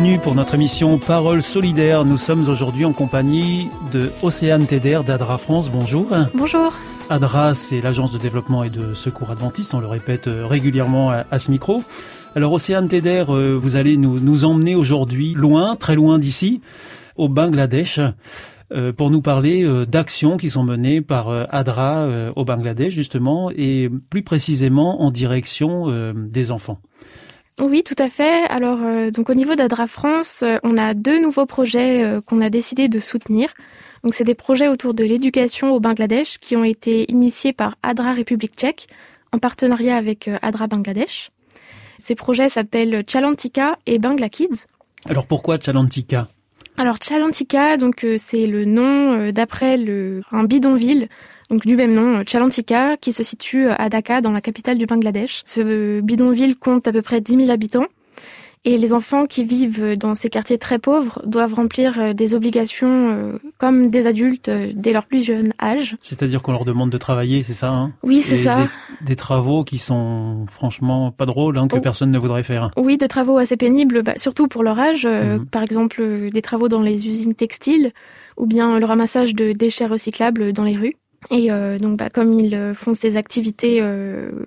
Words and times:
Bienvenue 0.00 0.22
pour 0.22 0.36
notre 0.36 0.54
émission 0.54 0.96
Parole 0.96 1.42
solidaire. 1.42 2.04
Nous 2.04 2.18
sommes 2.18 2.48
aujourd'hui 2.48 2.84
en 2.84 2.92
compagnie 2.92 3.68
de 3.92 4.12
Océane 4.22 4.64
Teder 4.64 5.00
d'Adra 5.04 5.38
France. 5.38 5.68
Bonjour. 5.70 6.06
Bonjour. 6.34 6.72
ADRA, 7.10 7.54
c'est 7.54 7.80
l'agence 7.80 8.12
de 8.12 8.18
développement 8.18 8.62
et 8.62 8.70
de 8.70 8.94
secours 8.94 9.32
adventiste, 9.32 9.74
on 9.74 9.80
le 9.80 9.88
répète 9.88 10.28
euh, 10.28 10.46
régulièrement 10.46 11.10
à, 11.10 11.38
ce 11.40 11.50
micro. 11.50 11.82
Alors 12.36 12.52
Océane 12.52 12.88
Teder, 12.88 13.24
euh, 13.28 13.58
vous 13.60 13.74
allez 13.74 13.96
nous, 13.96 14.20
nous 14.20 14.44
emmener 14.44 14.76
aujourd'hui 14.76 15.34
loin, 15.34 15.74
très 15.74 15.96
loin 15.96 16.20
d'ici, 16.20 16.60
au 17.16 17.28
Bangladesh, 17.28 17.98
euh, 18.72 18.92
pour 18.92 19.10
nous 19.10 19.20
parler 19.20 19.66
d'actions 19.88 20.36
qui 20.36 20.48
sont 20.48 20.62
menées 20.62 21.00
par 21.00 21.28
ADRA 21.28 22.30
au 22.36 22.44
Bangladesh 22.44 22.94
justement, 22.94 23.50
et 23.50 23.90
plus 24.10 24.22
précisément 24.22 25.02
en 25.02 25.10
direction 25.10 26.12
des 26.14 26.52
enfants. 26.52 26.78
Oui, 27.60 27.82
tout 27.82 27.96
à 27.98 28.08
fait. 28.08 28.44
Alors, 28.48 28.78
donc 29.10 29.30
au 29.30 29.34
niveau 29.34 29.56
d'Adra 29.56 29.86
France, 29.86 30.44
on 30.62 30.76
a 30.76 30.94
deux 30.94 31.20
nouveaux 31.20 31.46
projets 31.46 32.20
qu'on 32.26 32.40
a 32.40 32.50
décidé 32.50 32.88
de 32.88 33.00
soutenir. 33.00 33.52
Donc 34.04 34.14
c'est 34.14 34.24
des 34.24 34.34
projets 34.34 34.68
autour 34.68 34.94
de 34.94 35.04
l'éducation 35.04 35.72
au 35.72 35.80
Bangladesh 35.80 36.38
qui 36.38 36.56
ont 36.56 36.64
été 36.64 37.10
initiés 37.10 37.52
par 37.52 37.74
ADRA 37.82 38.12
République 38.12 38.54
tchèque 38.56 38.86
en 39.32 39.38
partenariat 39.38 39.96
avec 39.96 40.28
euh, 40.28 40.38
ADRA 40.42 40.66
Bangladesh. 40.68 41.30
Ces 41.98 42.14
projets 42.14 42.48
s'appellent 42.48 43.04
Chalantika 43.06 43.78
et 43.86 43.98
Bangla 43.98 44.28
Kids. 44.28 44.66
Alors 45.08 45.26
pourquoi 45.26 45.58
Chalantika? 45.58 46.28
Alors 46.76 46.96
Chalantika, 47.02 47.76
donc 47.76 48.04
euh, 48.04 48.16
c'est 48.18 48.46
le 48.46 48.64
nom 48.64 49.18
euh, 49.18 49.32
d'après 49.32 49.76
le 49.76 50.22
un 50.30 50.44
bidonville 50.44 51.08
donc 51.50 51.66
du 51.66 51.76
même 51.76 51.94
nom, 51.94 52.22
Chalantika, 52.26 52.96
qui 52.96 53.12
se 53.12 53.22
situe 53.22 53.68
à 53.68 53.88
Dhaka, 53.88 54.20
dans 54.20 54.32
la 54.32 54.40
capitale 54.40 54.78
du 54.78 54.86
Bangladesh. 54.86 55.42
Ce 55.44 56.00
bidonville 56.00 56.56
compte 56.56 56.86
à 56.86 56.92
peu 56.92 57.02
près 57.02 57.20
10 57.20 57.36
000 57.36 57.50
habitants 57.50 57.86
et 58.64 58.76
les 58.76 58.92
enfants 58.92 59.26
qui 59.26 59.44
vivent 59.44 59.96
dans 59.96 60.14
ces 60.14 60.28
quartiers 60.28 60.58
très 60.58 60.78
pauvres 60.78 61.22
doivent 61.24 61.54
remplir 61.54 61.98
euh, 61.98 62.12
des 62.12 62.34
obligations 62.34 63.10
euh, 63.10 63.38
comme 63.56 63.88
des 63.88 64.06
adultes 64.06 64.48
euh, 64.48 64.72
dès 64.74 64.92
leur 64.92 65.06
plus 65.06 65.24
jeune 65.24 65.52
âge. 65.60 65.96
C'est-à-dire 66.02 66.42
qu'on 66.42 66.52
leur 66.52 66.64
demande 66.64 66.90
de 66.90 66.98
travailler, 66.98 67.42
c'est 67.44 67.54
ça 67.54 67.70
hein? 67.70 67.92
Oui, 68.02 68.20
c'est 68.20 68.36
ça. 68.36 68.68
Des, 69.00 69.16
travaux 69.16 69.64
qui 69.64 69.78
sont 69.78 70.46
franchement 70.50 71.12
pas 71.12 71.24
drôles, 71.24 71.56
hein, 71.56 71.68
que 71.68 71.76
oh. 71.76 71.80
personne 71.80 72.10
ne 72.10 72.18
voudrait 72.18 72.42
faire. 72.42 72.70
Oui, 72.76 72.98
des 72.98 73.08
travaux 73.08 73.38
assez 73.38 73.56
pénibles, 73.56 74.02
bah, 74.02 74.14
surtout 74.16 74.48
pour 74.48 74.62
leur 74.62 74.78
âge. 74.78 75.06
Mhm. 75.06 75.46
Par 75.46 75.62
exemple, 75.62 76.30
des 76.32 76.42
travaux 76.42 76.68
dans 76.68 76.82
les 76.82 77.08
usines 77.08 77.34
textiles 77.34 77.92
ou 78.36 78.46
bien 78.46 78.78
le 78.78 78.86
ramassage 78.86 79.34
de 79.34 79.52
déchets 79.52 79.86
recyclables 79.86 80.52
dans 80.52 80.64
les 80.64 80.76
rues. 80.76 80.94
Et 81.30 81.48
donc, 81.80 81.98
bah, 81.98 82.10
comme 82.10 82.32
ils 82.32 82.72
font 82.74 82.94
ces 82.94 83.16
activités, 83.16 83.80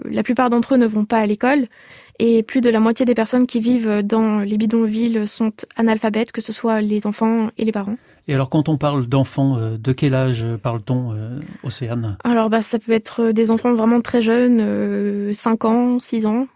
la 0.06 0.24
plupart 0.24 0.50
d'entre 0.50 0.76
eux 0.76 0.78
ne 0.78 0.88
vont 0.88 1.06
pas 1.06 1.18
à 1.18 1.26
l'école 1.26 1.68
et 2.18 2.44
plus 2.44 2.62
de 2.62 2.70
la 2.70 2.80
moitié 2.80 3.06
des 3.06 3.16
personnes 3.16 3.48
qui 3.48 3.59
vivent 3.59 4.02
dans 4.04 4.40
les 4.40 4.58
bidonvilles 4.58 5.28
sont 5.28 5.52
analphabètes, 5.76 6.32
que 6.32 6.42
ce 6.42 6.54
soit 6.54 6.80
les 6.82 7.08
enfants 7.08 7.50
et 7.58 7.66
les 7.66 7.72
parents. 7.72 7.98
Et 8.28 8.34
alors 8.34 8.50
quand 8.50 8.70
on 8.70 8.78
parle 8.78 9.08
d'enfants, 9.08 9.58
euh, 9.58 9.78
de 9.78 9.92
quel 9.92 10.14
âge 10.14 10.46
parle-t-on, 10.62 11.14
euh, 11.14 11.40
Océane? 11.64 12.18
Alors 12.24 12.50
bah, 12.50 12.62
ça 12.62 12.78
peut 12.80 12.92
être 12.92 13.32
des 13.32 13.50
enfants 13.50 13.74
vraiment 13.74 14.02
très 14.02 14.22
jeunes, 14.22 15.34
5 15.34 15.66
euh, 15.66 15.68
ans, 15.68 16.00
6 16.00 16.26
ans, 16.28 16.48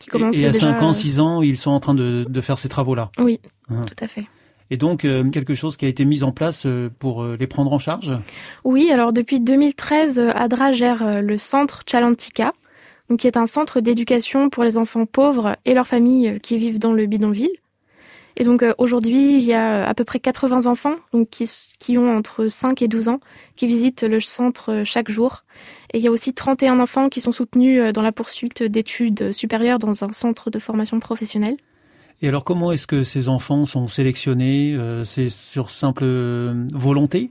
qui 0.00 0.08
commencent 0.08 0.36
et, 0.36 0.40
et 0.40 0.46
à 0.46 0.52
5 0.52 0.80
ans, 0.82 0.94
6 0.94 1.20
ans, 1.20 1.42
ils 1.42 1.58
sont 1.58 1.70
en 1.70 1.80
train 1.80 1.94
de, 1.94 2.24
de 2.28 2.40
faire 2.40 2.58
ces 2.58 2.68
travaux-là? 2.68 3.10
Oui, 3.18 3.40
hein. 3.68 3.82
tout 3.86 4.02
à 4.02 4.06
fait. 4.06 4.24
Et 4.72 4.78
donc 4.78 5.02
quelque 5.02 5.54
chose 5.54 5.76
qui 5.76 5.84
a 5.84 5.88
été 5.88 6.06
mis 6.06 6.22
en 6.22 6.32
place 6.32 6.66
pour 6.98 7.24
les 7.24 7.46
prendre 7.46 7.72
en 7.72 7.78
charge? 7.78 8.10
Oui, 8.64 8.90
alors 8.90 9.12
depuis 9.12 9.38
2013, 9.38 10.18
ADRA 10.34 10.72
gère 10.72 11.20
le 11.20 11.36
centre 11.36 11.82
Chalantika, 11.86 12.54
qui 13.16 13.26
est 13.26 13.36
un 13.36 13.46
centre 13.46 13.80
d'éducation 13.80 14.50
pour 14.50 14.64
les 14.64 14.76
enfants 14.76 15.06
pauvres 15.06 15.56
et 15.64 15.74
leurs 15.74 15.86
familles 15.86 16.28
euh, 16.28 16.38
qui 16.38 16.58
vivent 16.58 16.78
dans 16.78 16.92
le 16.92 17.06
bidonville. 17.06 17.52
Et 18.36 18.44
donc 18.44 18.62
euh, 18.62 18.74
aujourd'hui, 18.78 19.34
il 19.38 19.44
y 19.44 19.52
a 19.52 19.86
à 19.86 19.94
peu 19.94 20.04
près 20.04 20.18
80 20.18 20.66
enfants 20.66 20.96
donc 21.12 21.28
qui, 21.30 21.50
qui 21.78 21.98
ont 21.98 22.16
entre 22.16 22.48
5 22.48 22.80
et 22.82 22.88
12 22.88 23.08
ans 23.08 23.20
qui 23.56 23.66
visitent 23.66 24.02
le 24.02 24.20
centre 24.20 24.72
euh, 24.72 24.84
chaque 24.84 25.10
jour. 25.10 25.44
Et 25.92 25.98
il 25.98 26.04
y 26.04 26.08
a 26.08 26.10
aussi 26.10 26.32
31 26.32 26.80
enfants 26.80 27.08
qui 27.08 27.20
sont 27.20 27.32
soutenus 27.32 27.92
dans 27.92 28.02
la 28.02 28.12
poursuite 28.12 28.62
d'études 28.62 29.32
supérieures 29.32 29.78
dans 29.78 30.04
un 30.04 30.12
centre 30.12 30.50
de 30.50 30.58
formation 30.58 31.00
professionnelle. 31.00 31.58
Et 32.22 32.28
alors 32.28 32.44
comment 32.44 32.72
est-ce 32.72 32.86
que 32.86 33.02
ces 33.02 33.28
enfants 33.28 33.66
sont 33.66 33.88
sélectionnés 33.88 34.78
C'est 35.04 35.28
sur 35.28 35.70
simple 35.70 36.04
volonté? 36.72 37.30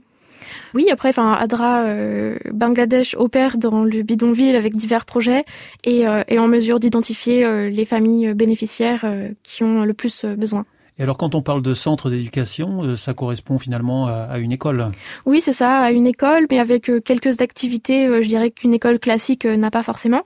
Oui, 0.74 0.88
après, 0.90 1.10
enfin, 1.10 1.32
Adra 1.32 1.84
euh, 1.84 2.38
Bangladesh 2.52 3.14
opère 3.18 3.58
dans 3.58 3.84
le 3.84 4.02
bidonville 4.02 4.56
avec 4.56 4.76
divers 4.76 5.04
projets 5.04 5.44
et 5.84 6.06
euh, 6.06 6.22
est 6.28 6.38
en 6.38 6.48
mesure 6.48 6.80
d'identifier 6.80 7.44
euh, 7.44 7.68
les 7.68 7.84
familles 7.84 8.34
bénéficiaires 8.34 9.04
qui 9.42 9.62
ont 9.64 9.84
le 9.84 9.94
plus 9.94 10.24
besoin. 10.24 10.64
Et 10.98 11.02
alors 11.02 11.16
quand 11.16 11.34
on 11.34 11.42
parle 11.42 11.62
de 11.62 11.72
centre 11.72 12.10
d'éducation, 12.10 12.82
euh, 12.82 12.96
ça 12.96 13.14
correspond 13.14 13.58
finalement 13.58 14.06
à, 14.06 14.38
une 14.38 14.52
école 14.52 14.88
Oui, 15.24 15.40
c'est 15.40 15.52
ça, 15.52 15.78
à 15.78 15.90
une 15.90 16.06
école, 16.06 16.46
mais 16.50 16.58
avec 16.58 16.90
euh, 16.90 17.00
quelques 17.00 17.40
activités, 17.40 18.06
euh, 18.06 18.22
je 18.22 18.28
dirais 18.28 18.50
qu'une 18.50 18.74
école 18.74 18.98
classique 18.98 19.46
n'a 19.46 19.70
pas 19.70 19.82
forcément. 19.82 20.22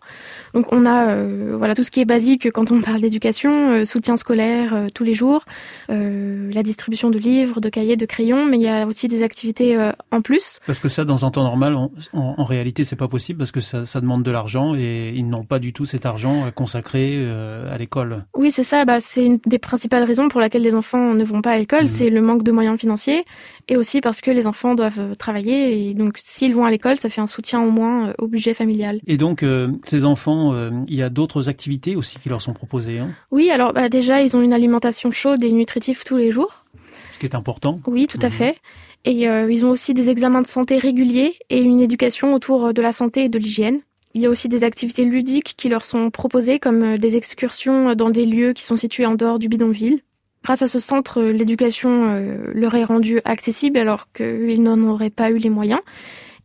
Donc 0.54 0.72
on 0.72 0.84
a 0.84 1.14
voilà 1.56 1.74
tout 1.74 1.84
ce 1.84 1.90
qui 1.90 2.00
est 2.00 2.04
basique 2.04 2.50
quand 2.50 2.70
on 2.70 2.80
parle 2.80 3.00
d'éducation, 3.00 3.84
soutien 3.84 4.16
scolaire 4.16 4.86
tous 4.94 5.04
les 5.04 5.14
jours, 5.14 5.44
la 5.88 6.62
distribution 6.62 7.10
de 7.10 7.18
livres, 7.18 7.60
de 7.60 7.68
cahiers, 7.68 7.96
de 7.96 8.06
crayons, 8.06 8.46
mais 8.46 8.56
il 8.56 8.62
y 8.62 8.68
a 8.68 8.86
aussi 8.86 9.08
des 9.08 9.22
activités 9.22 9.76
en 10.10 10.22
plus. 10.22 10.60
Parce 10.66 10.80
que 10.80 10.88
ça, 10.88 11.04
dans 11.04 11.24
un 11.24 11.30
temps 11.30 11.42
normal, 11.42 11.74
en, 11.74 11.90
en, 12.12 12.44
réalité, 12.44 12.84
c'est 12.84 12.96
pas 12.96 13.08
possible 13.08 13.38
parce 13.38 13.52
que 13.52 13.60
ça, 13.60 13.84
ça 13.84 14.00
demande 14.00 14.22
de 14.22 14.30
l'argent 14.30 14.74
et 14.74 15.12
ils 15.14 15.28
n'ont 15.28 15.44
pas 15.44 15.58
du 15.58 15.72
tout 15.72 15.84
cet 15.84 16.06
argent 16.06 16.50
consacré 16.54 17.22
à 17.70 17.76
l'école. 17.76 18.24
Oui, 18.34 18.50
c'est 18.50 18.64
ça. 18.64 18.84
Bah, 18.84 19.00
c'est 19.00 19.24
une 19.24 19.38
des 19.46 19.58
principales 19.58 20.04
raisons 20.04 20.28
pour 20.28 20.40
laquelle 20.40 20.55
les 20.58 20.74
enfants 20.74 21.14
ne 21.14 21.24
vont 21.24 21.42
pas 21.42 21.52
à 21.52 21.58
l'école, 21.58 21.84
mmh. 21.84 21.88
c'est 21.88 22.10
le 22.10 22.20
manque 22.22 22.42
de 22.42 22.52
moyens 22.52 22.78
financiers 22.78 23.24
et 23.68 23.76
aussi 23.76 24.00
parce 24.00 24.20
que 24.20 24.30
les 24.30 24.46
enfants 24.46 24.74
doivent 24.74 24.98
euh, 24.98 25.14
travailler 25.14 25.88
et 25.88 25.94
donc 25.94 26.18
s'ils 26.18 26.54
vont 26.54 26.64
à 26.64 26.70
l'école, 26.70 26.96
ça 26.96 27.08
fait 27.08 27.20
un 27.20 27.26
soutien 27.26 27.60
au 27.62 27.70
moins 27.70 28.08
euh, 28.08 28.12
au 28.18 28.26
budget 28.26 28.54
familial. 28.54 29.00
Et 29.06 29.16
donc 29.16 29.42
euh, 29.42 29.68
ces 29.84 30.04
enfants, 30.04 30.54
il 30.86 30.94
y 30.94 31.02
a 31.02 31.08
d'autres 31.10 31.48
activités 31.48 31.96
aussi 31.96 32.18
qui 32.18 32.28
leur 32.28 32.42
sont 32.42 32.52
proposées 32.52 32.98
hein? 32.98 33.10
Oui, 33.30 33.50
alors 33.50 33.72
bah, 33.72 33.88
déjà 33.88 34.22
ils 34.22 34.36
ont 34.36 34.42
une 34.42 34.52
alimentation 34.52 35.10
chaude 35.10 35.42
et 35.44 35.52
nutritive 35.52 36.02
tous 36.04 36.16
les 36.16 36.30
jours. 36.30 36.64
Ce 37.12 37.18
qui 37.18 37.26
est 37.26 37.34
important. 37.34 37.80
Oui, 37.86 38.06
tout 38.06 38.18
à 38.22 38.28
mmh. 38.28 38.30
fait. 38.30 38.56
Et 39.04 39.22
ils 39.22 39.64
ont 39.64 39.70
aussi 39.70 39.94
des 39.94 40.10
examens 40.10 40.42
de 40.42 40.48
santé 40.48 40.78
réguliers 40.78 41.36
et 41.48 41.60
une 41.60 41.80
éducation 41.80 42.34
autour 42.34 42.74
de 42.74 42.82
la 42.82 42.90
santé 42.90 43.24
et 43.24 43.28
de 43.28 43.38
l'hygiène. 43.38 43.80
Il 44.14 44.22
y 44.22 44.26
a 44.26 44.30
aussi 44.30 44.48
des 44.48 44.64
activités 44.64 45.04
ludiques 45.04 45.54
qui 45.56 45.68
leur 45.68 45.84
sont 45.84 46.10
proposées, 46.10 46.58
comme 46.58 46.98
des 46.98 47.16
excursions 47.16 47.94
dans 47.94 48.10
des 48.10 48.26
lieux 48.26 48.52
qui 48.52 48.64
sont 48.64 48.74
situés 48.74 49.06
en 49.06 49.14
dehors 49.14 49.38
du 49.38 49.48
bidonville. 49.48 50.00
Grâce 50.46 50.62
à 50.62 50.68
ce 50.68 50.78
centre, 50.78 51.20
l'éducation 51.22 52.04
euh, 52.04 52.36
leur 52.54 52.76
est 52.76 52.84
rendue 52.84 53.20
accessible 53.24 53.78
alors 53.78 54.06
qu'ils 54.12 54.62
n'en 54.62 54.80
auraient 54.84 55.10
pas 55.10 55.32
eu 55.32 55.38
les 55.38 55.50
moyens. 55.50 55.80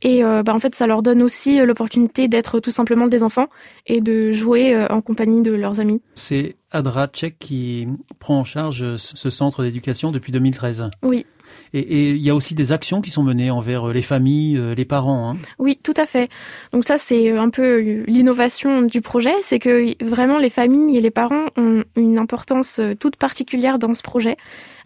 Et 0.01 0.24
euh, 0.24 0.42
bah, 0.44 0.53
en 0.53 0.59
fait, 0.59 0.74
ça 0.74 0.88
leur 0.88 1.03
donne 1.03 1.21
aussi 1.21 1.59
euh, 1.59 1.65
l'opportunité 1.65 2.27
d'être 2.27 2.59
tout 2.59 2.71
simplement 2.71 3.07
des 3.07 3.21
enfants 3.21 3.48
et 3.86 4.01
de 4.01 4.31
jouer 4.31 4.74
euh, 4.74 4.88
en 4.88 5.01
compagnie 5.01 5.42
de 5.42 5.51
leurs 5.51 5.80
amis. 5.80 6.01
C'est 6.15 6.56
Adra 6.71 7.07
Tchek 7.07 7.38
qui 7.39 7.88
prend 8.19 8.39
en 8.39 8.44
charge 8.44 8.95
ce 8.95 9.30
centre 9.30 9.63
d'éducation 9.63 10.12
depuis 10.12 10.31
2013. 10.31 10.89
Oui. 11.03 11.25
Et 11.74 12.10
il 12.10 12.22
y 12.22 12.30
a 12.30 12.36
aussi 12.36 12.54
des 12.54 12.72
actions 12.72 13.02
qui 13.02 13.12
sont 13.12 13.24
menées 13.24 13.50
envers 13.50 13.88
les 13.88 14.02
familles, 14.02 14.60
les 14.76 14.86
parents. 14.86 15.32
Hein. 15.32 15.38
Oui, 15.58 15.80
tout 15.82 15.94
à 15.96 16.06
fait. 16.06 16.30
Donc 16.74 16.84
ça, 16.84 16.98
c'est 16.98 17.32
un 17.32 17.50
peu 17.50 18.04
l'innovation 18.08 18.82
du 18.82 19.00
projet, 19.00 19.34
c'est 19.42 19.60
que 19.60 19.96
vraiment 20.04 20.38
les 20.38 20.50
familles 20.50 20.98
et 20.98 21.02
les 21.02 21.12
parents 21.12 21.46
ont 21.56 21.84
une 21.96 22.18
importance 22.18 22.82
toute 23.00 23.16
particulière 23.16 23.80
dans 23.80 23.94
ce 23.94 24.02
projet, 24.02 24.36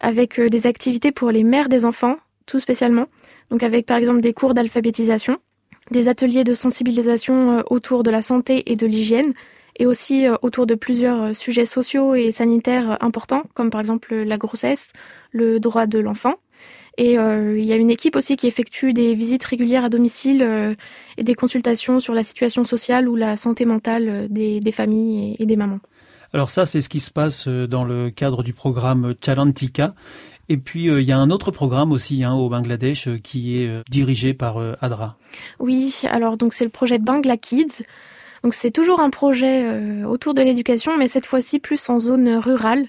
avec 0.00 0.40
des 0.40 0.66
activités 0.68 1.10
pour 1.10 1.32
les 1.32 1.42
mères 1.42 1.68
des 1.68 1.84
enfants, 1.84 2.16
tout 2.46 2.60
spécialement 2.60 3.06
donc 3.50 3.62
avec 3.62 3.86
par 3.86 3.96
exemple 3.96 4.20
des 4.20 4.32
cours 4.32 4.54
d'alphabétisation, 4.54 5.38
des 5.90 6.08
ateliers 6.08 6.44
de 6.44 6.54
sensibilisation 6.54 7.58
euh, 7.58 7.62
autour 7.70 8.02
de 8.02 8.10
la 8.10 8.22
santé 8.22 8.70
et 8.72 8.76
de 8.76 8.86
l'hygiène, 8.86 9.32
et 9.78 9.86
aussi 9.86 10.26
euh, 10.26 10.36
autour 10.42 10.66
de 10.66 10.74
plusieurs 10.74 11.22
euh, 11.22 11.34
sujets 11.34 11.66
sociaux 11.66 12.14
et 12.14 12.32
sanitaires 12.32 12.98
importants, 13.00 13.44
comme 13.54 13.70
par 13.70 13.80
exemple 13.80 14.14
la 14.14 14.38
grossesse, 14.38 14.92
le 15.30 15.60
droit 15.60 15.86
de 15.86 15.98
l'enfant. 15.98 16.34
Et 16.98 17.12
il 17.12 17.64
y 17.64 17.72
a 17.72 17.76
une 17.76 17.90
équipe 17.90 18.16
aussi 18.16 18.36
qui 18.36 18.46
effectue 18.46 18.94
des 18.94 19.14
visites 19.14 19.44
régulières 19.44 19.84
à 19.84 19.90
domicile 19.90 20.76
et 21.18 21.22
des 21.22 21.34
consultations 21.34 22.00
sur 22.00 22.14
la 22.14 22.22
situation 22.22 22.64
sociale 22.64 23.06
ou 23.06 23.16
la 23.16 23.36
santé 23.36 23.66
mentale 23.66 24.28
des, 24.30 24.60
des 24.60 24.72
familles 24.72 25.36
et, 25.38 25.44
des 25.44 25.56
mamans. 25.56 25.80
Alors 26.32 26.48
ça, 26.48 26.64
c'est 26.64 26.80
ce 26.80 26.88
qui 26.88 27.00
se 27.00 27.10
passe 27.10 27.48
dans 27.48 27.84
le 27.84 28.08
cadre 28.08 28.42
du 28.42 28.54
programme 28.54 29.14
Chalantika. 29.22 29.94
Et 30.48 30.56
puis 30.56 30.88
euh, 30.88 31.00
il 31.00 31.08
y 31.08 31.12
a 31.12 31.18
un 31.18 31.30
autre 31.30 31.50
programme 31.50 31.92
aussi 31.92 32.22
hein, 32.22 32.34
au 32.34 32.48
Bangladesh 32.48 33.08
euh, 33.08 33.18
qui 33.18 33.60
est 33.60 33.68
euh, 33.68 33.82
dirigé 33.90 34.34
par 34.34 34.58
Adra. 34.80 35.16
Oui, 35.58 36.02
alors 36.10 36.36
donc 36.36 36.54
c'est 36.54 36.64
le 36.64 36.70
projet 36.70 36.98
Bangla 36.98 37.36
Kids. 37.36 37.82
Donc 38.42 38.54
c'est 38.54 38.70
toujours 38.70 39.00
un 39.00 39.10
projet 39.10 40.04
autour 40.04 40.32
de 40.34 40.42
l'éducation, 40.42 40.96
mais 40.96 41.08
cette 41.08 41.26
fois-ci 41.26 41.58
plus 41.58 41.88
en 41.88 41.98
zone 41.98 42.36
rurale. 42.36 42.86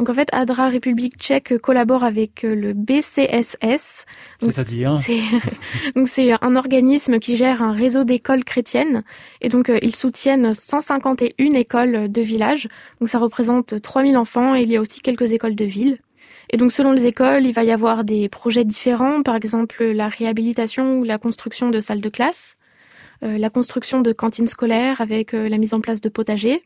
Donc 0.00 0.08
en 0.08 0.14
fait, 0.14 0.30
Adra 0.32 0.70
République 0.70 1.18
Tchèque 1.18 1.58
collabore 1.58 2.04
avec 2.04 2.42
le 2.42 2.72
BCSS. 2.72 4.06
C'est-à-dire 4.40 4.98
Donc 5.94 6.08
c'est 6.08 6.32
un 6.40 6.56
organisme 6.56 7.18
qui 7.18 7.36
gère 7.36 7.62
un 7.62 7.72
réseau 7.72 8.04
d'écoles 8.04 8.42
chrétiennes 8.42 9.04
et 9.42 9.50
donc 9.50 9.70
ils 9.82 9.94
soutiennent 9.94 10.54
151 10.54 11.52
écoles 11.52 12.10
de 12.10 12.22
village. 12.22 12.66
Donc 12.98 13.10
ça 13.10 13.18
représente 13.18 13.82
3000 13.82 14.16
enfants 14.16 14.54
et 14.54 14.62
il 14.62 14.70
y 14.72 14.76
a 14.78 14.80
aussi 14.80 15.02
quelques 15.02 15.32
écoles 15.32 15.54
de 15.54 15.66
ville. 15.66 15.98
Et 16.48 16.56
donc 16.56 16.72
selon 16.72 16.92
les 16.92 17.04
écoles, 17.04 17.44
il 17.44 17.52
va 17.52 17.64
y 17.64 17.70
avoir 17.70 18.02
des 18.02 18.30
projets 18.30 18.64
différents, 18.64 19.22
par 19.22 19.36
exemple 19.36 19.84
la 19.84 20.08
réhabilitation 20.08 20.98
ou 20.98 21.04
la 21.04 21.18
construction 21.18 21.68
de 21.68 21.82
salles 21.82 22.00
de 22.00 22.08
classe, 22.08 22.56
euh, 23.22 23.36
la 23.36 23.50
construction 23.50 24.00
de 24.00 24.12
cantines 24.14 24.46
scolaires 24.46 25.02
avec 25.02 25.34
euh, 25.34 25.46
la 25.46 25.58
mise 25.58 25.74
en 25.74 25.82
place 25.82 26.00
de 26.00 26.08
potagers, 26.08 26.62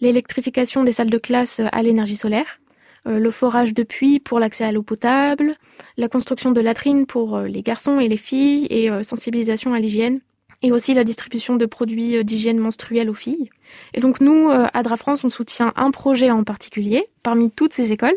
l'électrification 0.00 0.82
des 0.82 0.94
salles 0.94 1.10
de 1.10 1.18
classe 1.18 1.60
à 1.72 1.82
l'énergie 1.82 2.16
solaire, 2.16 2.46
euh, 2.46 2.59
le 3.06 3.30
forage 3.30 3.74
de 3.74 3.82
puits 3.82 4.20
pour 4.20 4.38
l'accès 4.38 4.64
à 4.64 4.72
l'eau 4.72 4.82
potable, 4.82 5.56
la 5.96 6.08
construction 6.08 6.52
de 6.52 6.60
latrines 6.60 7.06
pour 7.06 7.40
les 7.40 7.62
garçons 7.62 7.98
et 7.98 8.08
les 8.08 8.16
filles 8.16 8.66
et 8.70 8.90
sensibilisation 9.02 9.72
à 9.72 9.80
l'hygiène, 9.80 10.20
et 10.62 10.72
aussi 10.72 10.92
la 10.92 11.04
distribution 11.04 11.56
de 11.56 11.64
produits 11.66 12.22
d'hygiène 12.24 12.58
menstruelle 12.58 13.08
aux 13.08 13.14
filles. 13.14 13.48
Et 13.94 14.00
donc 14.00 14.20
nous, 14.20 14.50
à 14.50 14.82
France, 14.96 15.24
on 15.24 15.30
soutient 15.30 15.72
un 15.76 15.90
projet 15.90 16.30
en 16.30 16.44
particulier 16.44 17.06
parmi 17.22 17.50
toutes 17.50 17.72
ces 17.72 17.92
écoles. 17.92 18.16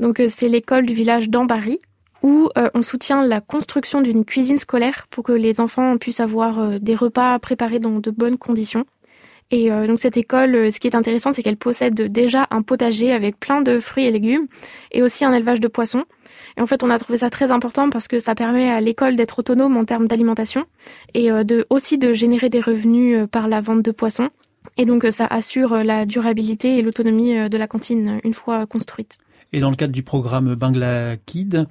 Donc 0.00 0.20
euh, 0.20 0.28
c'est 0.28 0.48
l'école 0.48 0.86
du 0.86 0.94
village 0.94 1.28
d'Ambari 1.28 1.78
où 2.22 2.48
euh, 2.56 2.68
on 2.74 2.82
soutient 2.82 3.24
la 3.24 3.40
construction 3.40 4.00
d'une 4.00 4.24
cuisine 4.24 4.58
scolaire 4.58 5.06
pour 5.10 5.22
que 5.22 5.32
les 5.32 5.60
enfants 5.60 5.96
puissent 5.98 6.20
avoir 6.20 6.58
euh, 6.58 6.78
des 6.78 6.94
repas 6.94 7.38
préparés 7.38 7.78
dans 7.78 7.98
de 7.98 8.10
bonnes 8.10 8.38
conditions. 8.38 8.84
Et 9.50 9.70
donc 9.70 10.00
cette 10.00 10.16
école, 10.16 10.72
ce 10.72 10.80
qui 10.80 10.88
est 10.88 10.96
intéressant, 10.96 11.30
c'est 11.30 11.42
qu'elle 11.42 11.56
possède 11.56 11.94
déjà 11.94 12.48
un 12.50 12.62
potager 12.62 13.12
avec 13.12 13.38
plein 13.38 13.62
de 13.62 13.78
fruits 13.78 14.04
et 14.06 14.10
légumes 14.10 14.48
et 14.90 15.02
aussi 15.02 15.24
un 15.24 15.32
élevage 15.32 15.60
de 15.60 15.68
poissons. 15.68 16.04
Et 16.56 16.62
en 16.62 16.66
fait, 16.66 16.82
on 16.82 16.90
a 16.90 16.98
trouvé 16.98 17.18
ça 17.18 17.30
très 17.30 17.52
important 17.52 17.88
parce 17.88 18.08
que 18.08 18.18
ça 18.18 18.34
permet 18.34 18.68
à 18.70 18.80
l'école 18.80 19.14
d'être 19.14 19.38
autonome 19.38 19.76
en 19.76 19.84
termes 19.84 20.08
d'alimentation 20.08 20.64
et 21.14 21.30
de 21.30 21.64
aussi 21.70 21.96
de 21.96 22.12
générer 22.12 22.48
des 22.48 22.60
revenus 22.60 23.28
par 23.30 23.46
la 23.46 23.60
vente 23.60 23.82
de 23.82 23.92
poissons. 23.92 24.30
Et 24.78 24.84
donc 24.84 25.06
ça 25.10 25.26
assure 25.26 25.84
la 25.84 26.06
durabilité 26.06 26.78
et 26.78 26.82
l'autonomie 26.82 27.48
de 27.48 27.56
la 27.56 27.68
cantine 27.68 28.20
une 28.24 28.34
fois 28.34 28.66
construite. 28.66 29.16
Et 29.52 29.60
dans 29.60 29.70
le 29.70 29.76
cadre 29.76 29.92
du 29.92 30.02
programme 30.02 30.54
Bangla 30.54 31.16
Kid, 31.24 31.66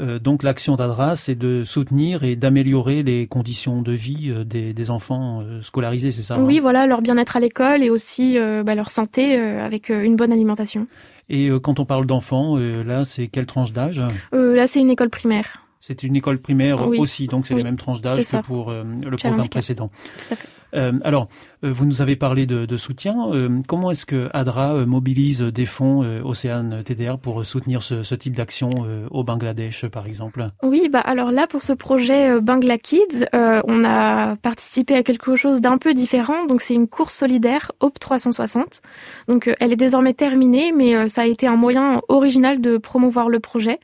euh, 0.00 0.18
donc 0.18 0.42
l'action 0.42 0.76
d'Adra, 0.76 1.16
c'est 1.16 1.34
de 1.34 1.64
soutenir 1.64 2.24
et 2.24 2.36
d'améliorer 2.36 3.02
les 3.02 3.26
conditions 3.26 3.82
de 3.82 3.92
vie 3.92 4.30
euh, 4.30 4.44
des, 4.44 4.90
enfants 4.90 5.42
euh, 5.42 5.60
scolarisés, 5.62 6.10
c'est 6.10 6.22
ça 6.22 6.40
Oui, 6.40 6.58
hein 6.58 6.60
voilà, 6.62 6.86
leur 6.86 7.02
bien-être 7.02 7.36
à 7.36 7.40
l'école 7.40 7.82
et 7.82 7.90
aussi 7.90 8.38
bah, 8.64 8.74
leur 8.74 8.90
santé 8.90 9.36
avec 9.36 9.90
une 9.90 10.16
bonne 10.16 10.32
alimentation. 10.32 10.86
Et 11.28 11.48
quand 11.62 11.78
on 11.78 11.84
parle 11.84 12.06
d'enfants, 12.06 12.56
là, 12.56 13.04
c'est 13.04 13.28
quelle 13.28 13.46
tranche 13.46 13.72
d'âge? 13.72 14.00
Là, 14.32 14.66
c'est 14.66 14.80
une 14.80 14.90
école 14.90 15.10
primaire. 15.10 15.64
C'est 15.80 16.02
une 16.02 16.16
école 16.16 16.38
primaire 16.38 16.88
aussi, 16.88 17.26
donc 17.26 17.46
c'est 17.46 17.54
les 17.54 17.62
mêmes 17.62 17.76
tranches 17.76 18.00
d'âge 18.00 18.26
que 18.26 18.42
pour 18.42 18.72
le 18.72 19.16
programme 19.16 19.48
précédent. 19.48 19.90
Tout 20.28 20.34
à 20.34 20.36
fait. 20.36 20.48
Euh, 20.74 20.92
alors, 21.02 21.28
euh, 21.64 21.72
vous 21.72 21.84
nous 21.84 22.02
avez 22.02 22.16
parlé 22.16 22.46
de, 22.46 22.66
de 22.66 22.76
soutien. 22.76 23.30
Euh, 23.32 23.60
comment 23.66 23.90
est-ce 23.90 24.06
que 24.06 24.28
ADRA 24.32 24.86
mobilise 24.86 25.40
des 25.40 25.66
fonds 25.66 26.00
Océane 26.24 26.82
TDR 26.84 27.18
pour 27.18 27.44
soutenir 27.44 27.82
ce, 27.82 28.02
ce 28.02 28.14
type 28.14 28.34
d'action 28.34 28.70
au 29.10 29.24
Bangladesh, 29.24 29.86
par 29.86 30.06
exemple? 30.06 30.46
Oui, 30.62 30.88
bah 30.90 31.00
alors 31.00 31.30
là, 31.30 31.46
pour 31.46 31.62
ce 31.62 31.72
projet 31.72 32.40
Bangla 32.40 32.78
Kids, 32.78 33.26
on 33.32 33.84
a 33.84 34.36
participé 34.36 34.94
à 34.94 35.02
quelque 35.02 35.36
chose 35.36 35.60
d'un 35.60 35.78
peu 35.78 35.94
différent. 35.94 36.46
Donc, 36.46 36.60
c'est 36.60 36.74
une 36.74 36.88
course 36.88 37.14
solidaire 37.14 37.72
OP 37.80 37.98
360. 37.98 38.82
Donc, 39.28 39.50
elle 39.60 39.72
est 39.72 39.76
désormais 39.76 40.14
terminée, 40.14 40.72
mais 40.72 41.08
ça 41.08 41.22
a 41.22 41.26
été 41.26 41.46
un 41.46 41.56
moyen 41.56 42.00
original 42.08 42.60
de 42.60 42.78
promouvoir 42.78 43.28
le 43.28 43.40
projet 43.40 43.80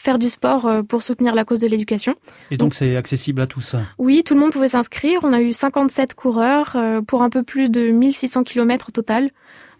faire 0.00 0.18
du 0.18 0.28
sport 0.28 0.66
euh, 0.66 0.82
pour 0.82 1.02
soutenir 1.02 1.34
la 1.34 1.44
cause 1.44 1.60
de 1.60 1.66
l'éducation. 1.66 2.14
Et 2.50 2.56
donc 2.56 2.74
c'est 2.74 2.96
accessible 2.96 3.40
à 3.40 3.46
tous 3.46 3.76
Oui, 3.98 4.22
tout 4.24 4.34
le 4.34 4.40
monde 4.40 4.50
pouvait 4.50 4.68
s'inscrire. 4.68 5.20
On 5.22 5.32
a 5.32 5.40
eu 5.40 5.52
57 5.52 6.14
coureurs 6.14 6.72
euh, 6.74 7.00
pour 7.02 7.22
un 7.22 7.30
peu 7.30 7.42
plus 7.42 7.68
de 7.68 7.90
1600 7.90 8.44
km 8.44 8.86
au 8.88 8.92
total. 8.92 9.30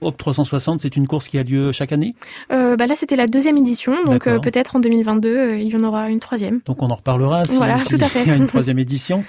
Hop 0.03 0.17
360, 0.17 0.81
c'est 0.81 0.97
une 0.97 1.07
course 1.07 1.29
qui 1.29 1.37
a 1.37 1.43
lieu 1.43 1.73
chaque 1.73 1.93
année? 1.93 2.15
Euh, 2.53 2.77
bah 2.77 2.87
Là, 2.87 2.95
c'était 2.95 3.17
la 3.17 3.27
deuxième 3.27 3.59
édition, 3.59 3.93
donc 4.05 4.27
euh, 4.27 4.39
peut-être 4.39 4.77
en 4.77 4.81
2022, 4.81 5.57
il 5.57 5.69
y 5.69 5.77
en 5.77 5.85
aura 5.85 6.09
une 6.09 6.21
troisième. 6.21 6.61
Donc 6.65 6.83
on 6.83 6.91
en 6.91 6.95
reparlera 6.95 7.45
si, 7.45 7.57
voilà, 7.57 7.77
tout 7.79 7.99
à 8.01 8.09
fait. 8.09 8.23
il 8.25 8.29
y 8.29 8.31
a 8.31 8.37
une 8.37 8.47
troisième 8.47 8.79
édition. 8.79 9.25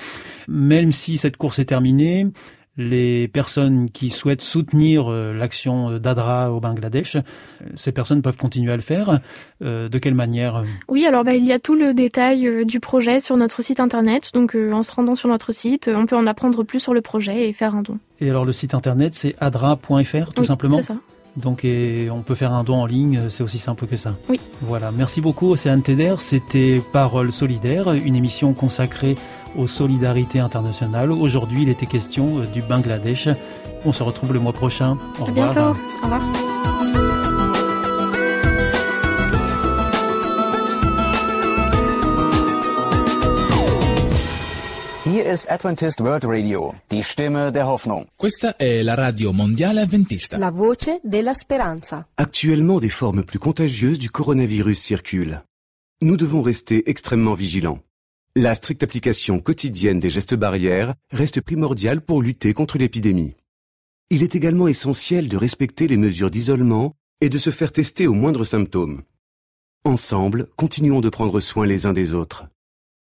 Même 0.47 0.93
si 0.93 1.17
cette 1.17 1.35
course 1.35 1.59
est 1.59 1.65
terminée, 1.65 2.27
les 2.77 3.27
personnes 3.27 3.89
qui 3.89 4.09
souhaitent 4.09 4.41
soutenir 4.41 5.11
euh, 5.11 5.33
l'action 5.33 5.99
d'Adra 5.99 6.51
au 6.51 6.59
Bangladesh, 6.59 7.17
euh, 7.17 7.21
ces 7.75 7.91
personnes 7.91 8.21
peuvent 8.21 8.37
continuer 8.37 8.71
à 8.71 8.75
le 8.75 8.81
faire. 8.81 9.19
Euh, 9.61 9.89
de 9.89 9.97
quelle 9.97 10.15
manière 10.15 10.63
Oui, 10.87 11.05
alors 11.05 11.23
bah, 11.23 11.35
il 11.35 11.45
y 11.45 11.51
a 11.51 11.59
tout 11.59 11.75
le 11.75 11.93
détail 11.93 12.65
du 12.65 12.79
projet 12.79 13.19
sur 13.19 13.35
notre 13.35 13.61
site 13.61 13.79
internet. 13.79 14.31
Donc 14.33 14.55
en 14.55 14.83
se 14.83 14.91
rendant 14.91 15.15
sur 15.15 15.29
notre 15.29 15.51
site, 15.51 15.89
on 15.93 16.05
peut 16.05 16.15
en 16.15 16.27
apprendre 16.27 16.63
plus 16.63 16.79
sur 16.79 16.93
le 16.93 17.01
projet 17.01 17.49
et 17.49 17.53
faire 17.53 17.75
un 17.75 17.81
don. 17.81 17.99
Et 18.19 18.29
alors 18.29 18.45
le 18.45 18.53
site 18.53 18.73
internet, 18.73 19.13
c'est 19.15 19.35
adra.fr 19.39 20.33
tout 20.33 20.45
simplement? 20.45 20.77
C'est 20.77 20.83
ça. 20.83 20.97
Donc 21.37 21.63
et 21.63 22.09
on 22.09 22.21
peut 22.21 22.35
faire 22.35 22.53
un 22.53 22.63
don 22.63 22.81
en 22.81 22.85
ligne, 22.85 23.29
c'est 23.29 23.43
aussi 23.43 23.57
simple 23.57 23.87
que 23.87 23.97
ça. 23.97 24.13
Oui. 24.29 24.39
Voilà, 24.61 24.91
merci 24.91 25.21
beaucoup 25.21 25.51
Océane 25.51 25.81
Teder, 25.81 26.15
c'était 26.17 26.81
Parole 26.91 27.31
solidaire, 27.31 27.91
une 27.93 28.15
émission 28.15 28.53
consacrée 28.53 29.15
aux 29.57 29.67
solidarités 29.67 30.39
internationales. 30.39 31.11
Aujourd'hui, 31.11 31.63
il 31.63 31.69
était 31.69 31.85
question 31.85 32.39
du 32.53 32.61
Bangladesh. 32.61 33.29
On 33.85 33.93
se 33.93 34.03
retrouve 34.03 34.33
le 34.33 34.39
mois 34.39 34.53
prochain. 34.53 34.97
Au 35.19 35.25
revoir. 35.25 35.53
bientôt. 35.53 35.79
Au 36.01 36.03
revoir. 36.03 36.60
Hier 45.11 45.25
ist 45.25 45.51
Adventist 45.51 45.99
World 45.99 46.23
Radio, 46.23 46.73
die 46.89 47.03
Stimme 47.03 47.51
der 47.51 47.67
Hoffnung. 47.67 48.07
Questa 48.15 48.55
è 48.55 48.81
la 48.81 48.93
radio 48.93 49.33
mondiale 49.33 49.81
adventista. 49.81 50.37
La 50.37 50.51
voce 50.51 51.01
della 51.03 51.33
speranza. 51.33 52.07
Actuellement, 52.15 52.79
des 52.79 52.93
formes 52.93 53.25
plus 53.25 53.37
contagieuses 53.37 53.99
du 53.99 54.09
coronavirus 54.09 54.79
circulent. 54.79 55.43
Nous 56.01 56.15
devons 56.15 56.41
rester 56.41 56.89
extrêmement 56.89 57.33
vigilants. 57.33 57.81
La 58.37 58.53
stricte 58.53 58.83
application 58.83 59.41
quotidienne 59.41 59.99
des 59.99 60.09
gestes 60.09 60.35
barrières 60.35 60.93
reste 61.11 61.41
primordiale 61.41 61.99
pour 61.99 62.21
lutter 62.21 62.53
contre 62.53 62.77
l'épidémie. 62.77 63.35
Il 64.11 64.23
est 64.23 64.35
également 64.35 64.69
essentiel 64.69 65.27
de 65.27 65.35
respecter 65.35 65.89
les 65.89 65.97
mesures 65.97 66.31
d'isolement 66.31 66.95
et 67.19 67.27
de 67.27 67.37
se 67.37 67.49
faire 67.49 67.73
tester 67.73 68.07
aux 68.07 68.13
moindres 68.13 68.47
symptômes. 68.47 69.01
Ensemble, 69.83 70.47
continuons 70.55 71.01
de 71.01 71.09
prendre 71.09 71.41
soin 71.41 71.65
les 71.65 71.85
uns 71.85 71.91
des 71.91 72.13
autres. 72.13 72.45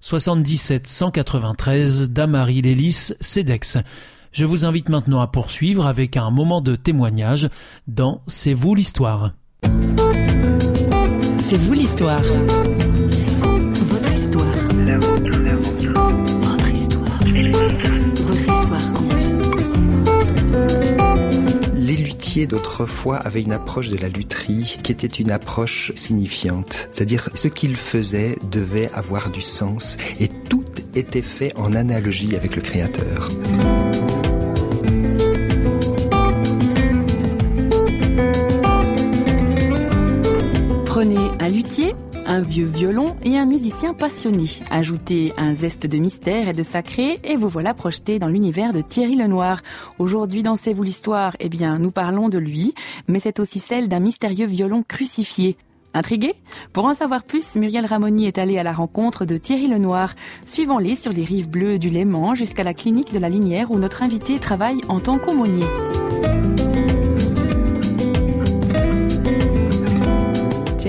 77 0.00 0.86
193 0.86 2.08
Damary 2.10 2.62
Lélis, 2.62 3.12
CEDEX. 3.20 3.78
Je 4.32 4.44
vous 4.44 4.64
invite 4.64 4.88
maintenant 4.88 5.20
à 5.20 5.26
poursuivre 5.26 5.86
avec 5.86 6.16
un 6.16 6.30
moment 6.30 6.60
de 6.60 6.76
témoignage 6.76 7.48
dans 7.86 8.22
C'est 8.26 8.54
vous 8.54 8.74
l'histoire. 8.74 9.32
C'est 11.40 11.56
vous 11.58 11.72
l'histoire. 11.72 12.22
D'autrefois 22.44 23.16
avaient 23.16 23.40
une 23.40 23.52
approche 23.52 23.88
de 23.88 23.96
la 23.96 24.10
lutherie 24.10 24.76
qui 24.82 24.92
était 24.92 25.06
une 25.06 25.30
approche 25.30 25.90
signifiante. 25.94 26.88
C'est-à-dire 26.92 27.30
ce 27.34 27.48
qu'ils 27.48 27.76
faisaient 27.76 28.36
devait 28.50 28.90
avoir 28.92 29.30
du 29.30 29.40
sens 29.40 29.96
et 30.20 30.28
tout 30.28 30.64
était 30.94 31.22
fait 31.22 31.56
en 31.56 31.72
analogie 31.72 32.36
avec 32.36 32.54
le 32.54 32.60
Créateur. 32.60 33.30
Prenez 40.84 41.30
un 41.40 41.48
luthier, 41.48 41.94
un 42.26 42.40
vieux 42.40 42.66
violon 42.66 43.16
et 43.24 43.38
un 43.38 43.46
musicien 43.46 43.94
passionné. 43.94 44.46
Ajoutez 44.70 45.32
un 45.36 45.54
zeste 45.54 45.86
de 45.86 45.98
mystère 45.98 46.48
et 46.48 46.52
de 46.52 46.62
sacré 46.62 47.18
et 47.24 47.36
vous 47.36 47.48
voilà 47.48 47.74
projeté 47.74 48.18
dans 48.18 48.28
l'univers 48.28 48.72
de 48.72 48.80
Thierry 48.80 49.16
Lenoir. 49.16 49.62
Aujourd'hui 49.98 50.42
dans 50.42 50.56
C'est 50.56 50.72
vous 50.72 50.82
l'histoire, 50.82 51.36
eh 51.40 51.48
bien 51.48 51.78
nous 51.78 51.90
parlons 51.90 52.28
de 52.28 52.38
lui, 52.38 52.74
mais 53.08 53.20
c'est 53.20 53.40
aussi 53.40 53.60
celle 53.60 53.88
d'un 53.88 54.00
mystérieux 54.00 54.46
violon 54.46 54.82
crucifié. 54.86 55.56
Intrigué? 55.94 56.34
Pour 56.74 56.84
en 56.84 56.94
savoir 56.94 57.22
plus, 57.22 57.56
Muriel 57.56 57.86
Ramoni 57.86 58.26
est 58.26 58.38
allée 58.38 58.58
à 58.58 58.62
la 58.62 58.72
rencontre 58.72 59.24
de 59.24 59.38
Thierry 59.38 59.66
Lenoir. 59.66 60.14
Suivons-les 60.44 60.94
sur 60.94 61.12
les 61.12 61.24
rives 61.24 61.48
bleues 61.48 61.78
du 61.78 61.88
Léman 61.88 62.34
jusqu'à 62.34 62.64
la 62.64 62.74
clinique 62.74 63.14
de 63.14 63.18
la 63.18 63.30
Linière 63.30 63.70
où 63.70 63.78
notre 63.78 64.02
invité 64.02 64.38
travaille 64.38 64.82
en 64.88 65.00
tant 65.00 65.18
qu'aumônier. 65.18 65.64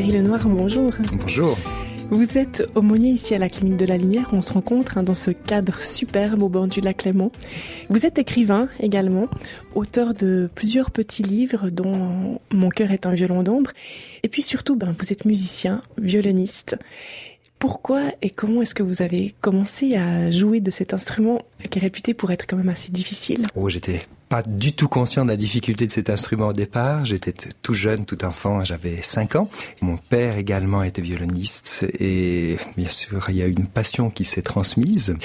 Thierry 0.07 0.23
Lenoir, 0.23 0.47
bonjour. 0.47 0.93
Bonjour. 1.17 1.57
Vous 2.11 2.37
êtes 2.37 2.65
aumônier 2.75 3.09
ici 3.09 3.35
à 3.35 3.39
la 3.39 3.49
clinique 3.49 3.75
de 3.75 3.85
la 3.85 3.97
Linière. 3.97 4.29
On 4.31 4.41
se 4.41 4.53
rencontre 4.53 4.97
hein, 4.97 5.03
dans 5.03 5.13
ce 5.13 5.31
cadre 5.31 5.81
superbe 5.81 6.43
au 6.43 6.47
bord 6.47 6.67
du 6.67 6.79
lac 6.79 7.03
Léman. 7.03 7.29
Vous 7.89 8.05
êtes 8.05 8.17
écrivain 8.17 8.69
également, 8.79 9.27
auteur 9.75 10.13
de 10.13 10.49
plusieurs 10.55 10.91
petits 10.91 11.23
livres 11.23 11.69
dont 11.69 12.39
Mon 12.53 12.69
cœur 12.69 12.91
est 12.91 13.05
un 13.05 13.11
violon 13.15 13.43
d'ombre. 13.43 13.71
Et 14.23 14.29
puis 14.29 14.41
surtout, 14.41 14.77
ben, 14.77 14.95
vous 14.97 15.11
êtes 15.11 15.25
musicien, 15.25 15.81
violoniste. 15.97 16.77
Pourquoi 17.59 18.03
et 18.21 18.29
comment 18.29 18.61
est-ce 18.61 18.75
que 18.75 18.83
vous 18.83 19.01
avez 19.01 19.35
commencé 19.41 19.97
à 19.97 20.31
jouer 20.31 20.61
de 20.61 20.71
cet 20.71 20.93
instrument 20.93 21.41
qui 21.69 21.79
est 21.79 21.81
réputé 21.81 22.13
pour 22.13 22.31
être 22.31 22.47
quand 22.47 22.55
même 22.55 22.69
assez 22.69 22.93
difficile? 22.93 23.45
Oh, 23.55 23.67
j'étais 23.67 23.99
pas 24.29 24.43
du 24.43 24.73
tout 24.73 24.87
conscient 24.87 25.23
de 25.23 25.29
la 25.29 25.37
difficulté 25.37 25.87
de 25.87 25.91
cet 25.91 26.09
instrument 26.09 26.47
au 26.47 26.53
départ. 26.53 27.05
J'étais 27.05 27.33
tout 27.61 27.73
jeune, 27.73 28.05
tout 28.05 28.23
enfant, 28.25 28.61
j'avais 28.61 29.01
5 29.01 29.35
ans. 29.35 29.49
Mon 29.81 29.97
père 29.97 30.37
également 30.37 30.83
était 30.83 31.01
violoniste 31.01 31.85
et 31.99 32.57
bien 32.75 32.89
sûr, 32.89 33.25
il 33.29 33.37
y 33.37 33.41
a 33.41 33.47
une 33.47 33.67
passion 33.67 34.09
qui 34.09 34.25
s'est 34.25 34.41
transmise. 34.41 35.15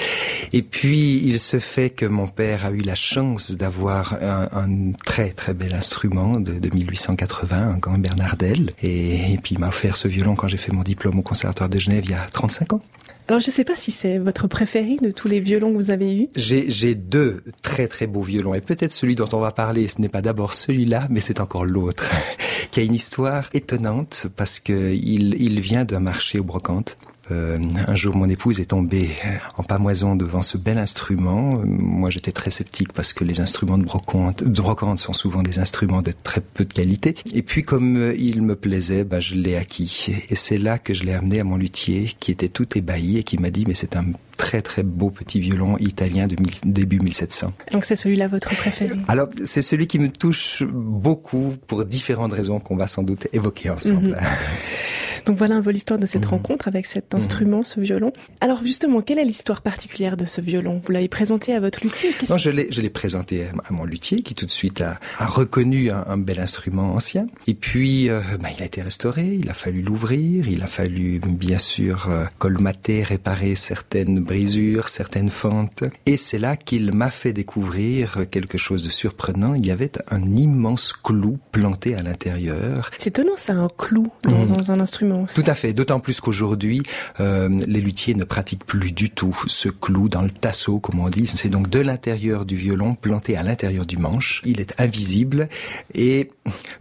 Et 0.51 0.61
puis, 0.61 1.21
il 1.25 1.39
se 1.39 1.59
fait 1.59 1.89
que 1.89 2.05
mon 2.05 2.27
père 2.27 2.65
a 2.65 2.71
eu 2.71 2.81
la 2.81 2.95
chance 2.95 3.51
d'avoir 3.51 4.17
un, 4.21 4.91
très 5.05 5.29
très 5.29 5.53
bel 5.53 5.73
instrument 5.73 6.31
de, 6.31 6.53
de 6.53 6.69
1880, 6.73 7.57
un 7.57 7.77
grand 7.77 7.97
Bernardel. 7.97 8.71
Et, 8.81 9.33
et 9.33 9.37
puis, 9.37 9.55
il 9.55 9.59
m'a 9.59 9.67
offert 9.67 9.97
ce 9.97 10.07
violon 10.07 10.35
quand 10.35 10.47
j'ai 10.47 10.57
fait 10.57 10.71
mon 10.71 10.83
diplôme 10.83 11.19
au 11.19 11.23
Conservatoire 11.23 11.69
de 11.69 11.77
Genève 11.77 12.03
il 12.05 12.11
y 12.11 12.15
a 12.15 12.25
35 12.31 12.73
ans. 12.73 12.81
Alors 13.27 13.39
je 13.39 13.47
ne 13.47 13.53
sais 13.53 13.63
pas 13.63 13.75
si 13.75 13.91
c'est 13.91 14.17
votre 14.17 14.47
préféré 14.47 14.97
de 15.01 15.09
tous 15.11 15.29
les 15.29 15.39
violons 15.39 15.71
que 15.71 15.77
vous 15.77 15.91
avez 15.91 16.15
eus. 16.15 16.29
J'ai 16.35 16.95
deux 16.95 17.43
très 17.61 17.87
très 17.87 18.05
beaux 18.05 18.21
violons 18.21 18.53
et 18.53 18.59
peut-être 18.59 18.91
celui 18.91 19.15
dont 19.15 19.29
on 19.31 19.39
va 19.39 19.51
parler, 19.51 19.87
ce 19.87 20.01
n'est 20.01 20.09
pas 20.09 20.21
d'abord 20.21 20.53
celui-là, 20.53 21.07
mais 21.09 21.21
c'est 21.21 21.39
encore 21.39 21.65
l'autre, 21.65 22.11
qui 22.71 22.81
a 22.81 22.83
une 22.83 22.95
histoire 22.95 23.49
étonnante 23.53 24.27
parce 24.35 24.59
que 24.59 24.93
il, 24.93 25.59
vient 25.61 25.85
d'un 25.85 26.01
marché 26.01 26.39
au 26.39 26.43
brocante. 26.43 26.97
Euh, 27.31 27.57
un 27.87 27.95
jour, 27.95 28.15
mon 28.15 28.29
épouse 28.29 28.59
est 28.59 28.65
tombée 28.65 29.09
en 29.57 29.63
pamoison 29.63 30.15
devant 30.15 30.41
ce 30.41 30.57
bel 30.57 30.77
instrument. 30.77 31.51
Moi, 31.63 32.09
j'étais 32.09 32.31
très 32.31 32.51
sceptique 32.51 32.91
parce 32.93 33.13
que 33.13 33.23
les 33.23 33.39
instruments 33.39 33.77
de 33.77 33.85
brocante, 33.85 34.43
de 34.43 34.61
brocante 34.61 34.99
sont 34.99 35.13
souvent 35.13 35.41
des 35.41 35.59
instruments 35.59 36.01
de 36.01 36.13
très 36.23 36.41
peu 36.41 36.65
de 36.65 36.73
qualité. 36.73 37.15
Et 37.33 37.41
puis, 37.41 37.63
comme 37.63 37.97
euh, 37.97 38.15
il 38.15 38.41
me 38.41 38.55
plaisait, 38.55 39.03
bah, 39.03 39.19
je 39.19 39.35
l'ai 39.35 39.55
acquis. 39.55 40.07
Et 40.29 40.35
c'est 40.35 40.57
là 40.57 40.77
que 40.77 40.93
je 40.93 41.03
l'ai 41.03 41.13
amené 41.13 41.39
à 41.39 41.43
mon 41.43 41.57
luthier, 41.57 42.11
qui 42.19 42.31
était 42.31 42.49
tout 42.49 42.77
ébahi 42.77 43.17
et 43.17 43.23
qui 43.23 43.37
m'a 43.37 43.49
dit, 43.49 43.63
mais 43.67 43.75
c'est 43.75 43.95
un 43.95 44.05
très 44.43 44.61
très 44.61 44.83
beau 44.83 45.09
petit 45.09 45.39
violon 45.39 45.77
italien 45.77 46.27
de 46.27 46.35
début 46.65 46.99
1700. 46.99 47.53
Donc 47.71 47.85
c'est 47.85 47.95
celui-là 47.95 48.27
votre 48.27 48.53
préféré? 48.57 48.91
Alors 49.07 49.29
c'est 49.45 49.61
celui 49.61 49.87
qui 49.87 49.99
me 49.99 50.09
touche 50.09 50.63
beaucoup 50.63 51.53
pour 51.65 51.85
différentes 51.85 52.33
raisons 52.33 52.59
qu'on 52.59 52.75
va 52.75 52.87
sans 52.87 53.03
doute 53.03 53.27
évoquer 53.31 53.69
ensemble. 53.69 54.09
Mm 54.09 54.13
-hmm. 54.13 54.93
Donc 55.25 55.37
voilà 55.37 55.55
un 55.55 55.61
peu 55.61 55.71
l'histoire 55.71 55.99
de 55.99 56.05
cette 56.05 56.25
mmh. 56.25 56.29
rencontre 56.29 56.67
avec 56.67 56.85
cet 56.85 57.15
instrument, 57.15 57.61
mmh. 57.61 57.63
ce 57.63 57.79
violon. 57.79 58.11
Alors 58.41 58.61
justement, 58.63 59.01
quelle 59.01 59.19
est 59.19 59.25
l'histoire 59.25 59.61
particulière 59.61 60.17
de 60.17 60.25
ce 60.25 60.41
violon? 60.41 60.81
Vous 60.85 60.91
l'avez 60.91 61.07
présenté 61.07 61.53
à 61.53 61.59
votre 61.59 61.79
luthier 61.81 62.09
Non, 62.29 62.37
je 62.37 62.49
l'ai, 62.49 62.89
présenté 62.89 63.45
à 63.69 63.73
mon 63.73 63.85
luthier 63.85 64.21
qui 64.21 64.35
tout 64.35 64.45
de 64.45 64.51
suite 64.51 64.81
a, 64.81 64.99
a 65.17 65.25
reconnu 65.25 65.89
un, 65.89 66.03
un, 66.07 66.17
bel 66.17 66.39
instrument 66.39 66.93
ancien. 66.93 67.27
Et 67.47 67.53
puis, 67.53 68.09
euh, 68.09 68.19
bah, 68.41 68.49
il 68.55 68.61
a 68.61 68.65
été 68.65 68.81
restauré, 68.81 69.23
il 69.23 69.49
a 69.49 69.53
fallu 69.53 69.81
l'ouvrir, 69.81 70.47
il 70.47 70.61
a 70.61 70.67
fallu 70.67 71.19
bien 71.19 71.57
sûr 71.57 72.09
euh, 72.09 72.25
colmater, 72.37 73.03
réparer 73.03 73.55
certaines 73.55 74.19
brisures, 74.33 74.89
certaines 74.89 75.29
fentes. 75.29 75.83
Et 76.07 76.17
c'est 76.17 76.39
là 76.39 76.55
qu'il 76.55 76.91
m'a 76.91 77.11
fait 77.11 77.33
découvrir 77.33 78.25
quelque 78.31 78.57
chose 78.57 78.83
de 78.83 78.89
surprenant. 78.89 79.53
Il 79.53 79.63
y 79.63 79.69
avait 79.69 79.91
un 80.09 80.25
immense 80.33 80.91
clou 80.91 81.37
planté 81.51 81.93
à 81.93 82.01
l'intérieur. 82.01 82.89
C'est 82.97 83.09
étonnant, 83.09 83.37
ça, 83.37 83.53
un 83.53 83.67
clou 83.77 84.07
dans, 84.23 84.45
mmh. 84.45 84.47
dans 84.47 84.71
un 84.71 84.79
instrument. 84.79 85.27
Tout 85.33 85.43
à 85.45 85.53
fait, 85.53 85.73
d'autant 85.73 85.99
plus 85.99 86.19
qu'aujourd'hui, 86.19 86.81
euh, 87.19 87.47
les 87.67 87.79
luthiers 87.79 88.15
ne 88.15 88.23
pratiquent 88.23 88.65
plus 88.65 88.91
du 88.91 89.11
tout 89.11 89.37
ce 89.45 89.69
clou 89.69 90.09
dans 90.09 90.23
le 90.23 90.31
tasseau, 90.31 90.79
comme 90.79 90.99
on 90.99 91.09
dit. 91.09 91.27
C'est 91.27 91.49
donc 91.49 91.69
de 91.69 91.79
l'intérieur 91.79 92.45
du 92.45 92.55
violon 92.55 92.95
planté 92.95 93.37
à 93.37 93.43
l'intérieur 93.43 93.85
du 93.85 93.97
manche. 93.97 94.41
Il 94.45 94.59
est 94.59 94.73
invisible 94.81 95.47
et 95.93 96.29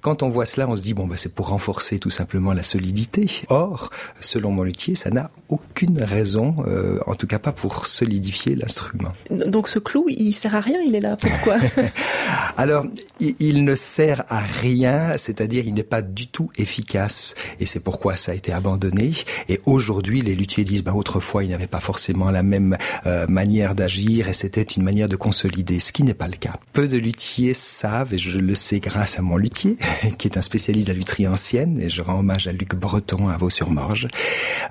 quand 0.00 0.22
on 0.22 0.30
voit 0.30 0.46
cela, 0.46 0.66
on 0.68 0.76
se 0.76 0.80
dit 0.80 0.94
bon 0.94 1.06
bah 1.06 1.16
c'est 1.18 1.34
pour 1.34 1.48
renforcer 1.48 1.98
tout 1.98 2.10
simplement 2.10 2.54
la 2.54 2.62
solidité. 2.62 3.42
Or, 3.48 3.90
selon 4.20 4.52
mon 4.52 4.62
luthier, 4.62 4.94
ça 4.94 5.10
n'a 5.10 5.30
aucune 5.50 6.02
raison, 6.02 6.56
euh, 6.66 6.98
en 7.06 7.14
tout 7.14 7.26
cas 7.26 7.41
pas 7.42 7.52
pour 7.52 7.86
solidifier 7.86 8.54
l'instrument. 8.54 9.12
Donc 9.30 9.68
ce 9.68 9.78
clou, 9.78 10.06
il 10.08 10.32
sert 10.32 10.54
à 10.54 10.60
rien, 10.60 10.78
il 10.86 10.94
est 10.94 11.00
là 11.00 11.16
pourquoi? 11.16 11.58
Alors, 12.56 12.86
il, 13.20 13.64
ne 13.64 13.74
sert 13.74 14.24
à 14.28 14.40
rien, 14.40 15.16
c'est-à-dire 15.16 15.64
il 15.66 15.74
n'est 15.74 15.82
pas 15.82 16.02
du 16.02 16.26
tout 16.26 16.50
efficace 16.56 17.34
et 17.60 17.66
c'est 17.66 17.80
pourquoi 17.80 18.16
ça 18.16 18.32
a 18.32 18.34
été 18.34 18.52
abandonné. 18.52 19.12
Et 19.48 19.60
aujourd'hui, 19.66 20.22
les 20.22 20.34
luthiers 20.34 20.64
disent, 20.64 20.84
bah, 20.84 20.94
autrefois, 20.94 21.44
il 21.44 21.48
n'y 21.48 21.54
avait 21.54 21.66
pas 21.66 21.80
forcément 21.80 22.30
la 22.30 22.42
même 22.42 22.76
euh, 23.06 23.26
manière 23.28 23.74
d'agir 23.74 24.28
et 24.28 24.32
c'était 24.32 24.62
une 24.62 24.82
manière 24.82 25.08
de 25.08 25.16
consolider, 25.16 25.80
ce 25.80 25.92
qui 25.92 26.02
n'est 26.02 26.14
pas 26.14 26.28
le 26.28 26.36
cas. 26.36 26.54
Peu 26.72 26.88
de 26.88 26.96
luthiers 26.96 27.54
savent, 27.54 28.14
et 28.14 28.18
je 28.18 28.38
le 28.38 28.54
sais 28.54 28.80
grâce 28.80 29.18
à 29.18 29.22
mon 29.22 29.36
luthier, 29.36 29.76
qui 30.18 30.28
est 30.28 30.36
un 30.36 30.42
spécialiste 30.42 30.88
de 30.88 30.92
la 30.92 30.98
lutherie 30.98 31.28
ancienne, 31.28 31.80
et 31.80 31.88
je 31.88 32.02
rends 32.02 32.18
hommage 32.18 32.46
à 32.46 32.52
Luc 32.52 32.74
Breton 32.74 33.28
à 33.28 33.36
Vaux-sur-Morge. 33.36 34.08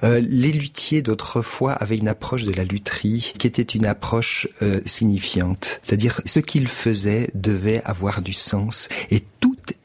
Euh, 0.04 0.22
les 0.22 0.52
luthiers 0.52 1.02
d'autrefois 1.02 1.74
avaient 1.74 1.98
une 1.98 2.08
approche 2.08 2.44
de 2.44 2.51
la 2.54 2.64
lutherie 2.64 3.34
qui 3.38 3.48
était 3.48 3.62
une 3.62 3.86
approche 3.86 4.48
euh, 4.62 4.80
signifiante. 4.86 5.80
C'est-à-dire, 5.84 6.22
ce 6.26 6.40
qu'ils 6.40 6.68
faisaient 6.68 7.30
devait 7.34 7.82
avoir 7.86 8.22
du 8.22 8.34
sens 8.34 8.90
et 9.10 9.24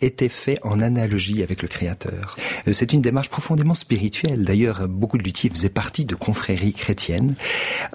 était 0.00 0.28
fait 0.28 0.58
en 0.62 0.80
analogie 0.80 1.42
avec 1.42 1.62
le 1.62 1.68
Créateur. 1.68 2.36
Euh, 2.68 2.72
c'est 2.72 2.92
une 2.92 3.00
démarche 3.00 3.28
profondément 3.28 3.74
spirituelle. 3.74 4.44
D'ailleurs, 4.44 4.88
beaucoup 4.88 5.18
de 5.18 5.22
luthiers 5.22 5.50
faisaient 5.50 5.68
partie 5.68 6.04
de 6.04 6.14
confréries 6.14 6.72
chrétiennes 6.72 7.34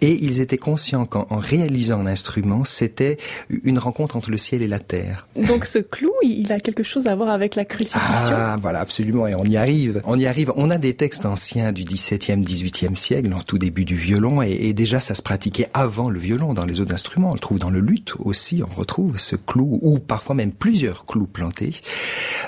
et 0.01 0.11
ils 0.23 0.41
étaient 0.41 0.57
conscients 0.57 1.05
qu'en 1.05 1.25
réalisant 1.37 1.99
un 1.99 2.07
instrument, 2.07 2.63
c'était 2.63 3.17
une 3.63 3.79
rencontre 3.79 4.15
entre 4.15 4.31
le 4.31 4.37
ciel 4.37 4.61
et 4.61 4.67
la 4.67 4.79
terre. 4.79 5.27
Donc 5.35 5.65
ce 5.65 5.79
clou, 5.79 6.11
il 6.23 6.51
a 6.51 6.59
quelque 6.59 6.83
chose 6.83 7.07
à 7.07 7.15
voir 7.15 7.29
avec 7.29 7.55
la 7.55 7.65
crucifixion 7.65 8.01
Ah, 8.35 8.57
voilà, 8.61 8.79
absolument. 8.79 9.27
Et 9.27 9.35
on 9.35 9.43
y 9.43 9.57
arrive. 9.57 10.01
On 10.05 10.17
y 10.17 10.25
arrive. 10.25 10.51
On 10.55 10.69
a 10.69 10.77
des 10.77 10.93
textes 10.93 11.25
anciens 11.25 11.71
du 11.71 11.83
XVIIe, 11.83 12.41
XVIIIe 12.41 12.95
siècle, 12.95 13.33
en 13.33 13.41
tout 13.41 13.57
début 13.57 13.85
du 13.85 13.95
violon, 13.95 14.41
et, 14.41 14.51
et 14.51 14.73
déjà 14.73 14.99
ça 14.99 15.13
se 15.13 15.21
pratiquait 15.21 15.69
avant 15.73 16.09
le 16.09 16.19
violon 16.19 16.53
dans 16.53 16.65
les 16.65 16.79
autres 16.79 16.93
instruments. 16.93 17.31
On 17.31 17.33
le 17.33 17.39
trouve 17.39 17.59
dans 17.59 17.69
le 17.69 17.79
luth 17.79 18.13
aussi. 18.19 18.61
On 18.63 18.73
retrouve 18.73 19.17
ce 19.17 19.35
clou, 19.35 19.79
ou 19.81 19.99
parfois 19.99 20.35
même 20.35 20.51
plusieurs 20.51 21.05
clous 21.05 21.27
plantés. 21.27 21.81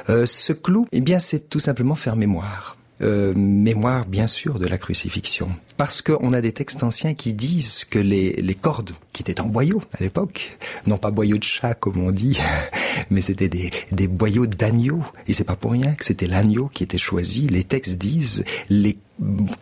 Euh, 0.09 0.25
ce 0.25 0.53
clou, 0.53 0.87
eh 0.91 1.01
bien, 1.01 1.19
c'est 1.19 1.49
tout 1.49 1.59
simplement 1.59 1.95
faire 1.95 2.15
mémoire. 2.15 2.77
Euh, 3.01 3.33
mémoire 3.35 4.05
bien 4.05 4.27
sûr 4.27 4.59
de 4.59 4.67
la 4.67 4.77
crucifixion. 4.77 5.49
Parce 5.77 6.01
qu'on 6.01 6.31
a 6.31 6.41
des 6.41 6.51
textes 6.51 6.83
anciens 6.83 7.15
qui 7.15 7.33
disent 7.33 7.85
que 7.85 7.97
les, 7.97 8.55
cordes 8.61 8.91
qui 9.11 9.23
étaient 9.23 9.41
en 9.41 9.47
boyaux 9.47 9.81
à 9.97 10.03
l'époque, 10.03 10.57
non 10.85 10.97
pas 10.97 11.09
boyaux 11.09 11.37
de 11.37 11.43
chat 11.43 11.73
comme 11.73 11.97
on 11.97 12.11
dit, 12.11 12.39
mais 13.09 13.21
c'était 13.21 13.49
des, 13.49 13.71
des 13.91 14.07
boyaux 14.07 14.45
d'agneau. 14.45 15.01
Et 15.27 15.33
c'est 15.33 15.43
pas 15.43 15.55
pour 15.55 15.71
rien 15.71 15.95
que 15.95 16.05
c'était 16.05 16.27
l'agneau 16.27 16.69
qui 16.71 16.83
était 16.83 16.99
choisi. 16.99 17.47
Les 17.47 17.63
textes 17.63 17.97
disent 17.97 18.45
les 18.69 18.97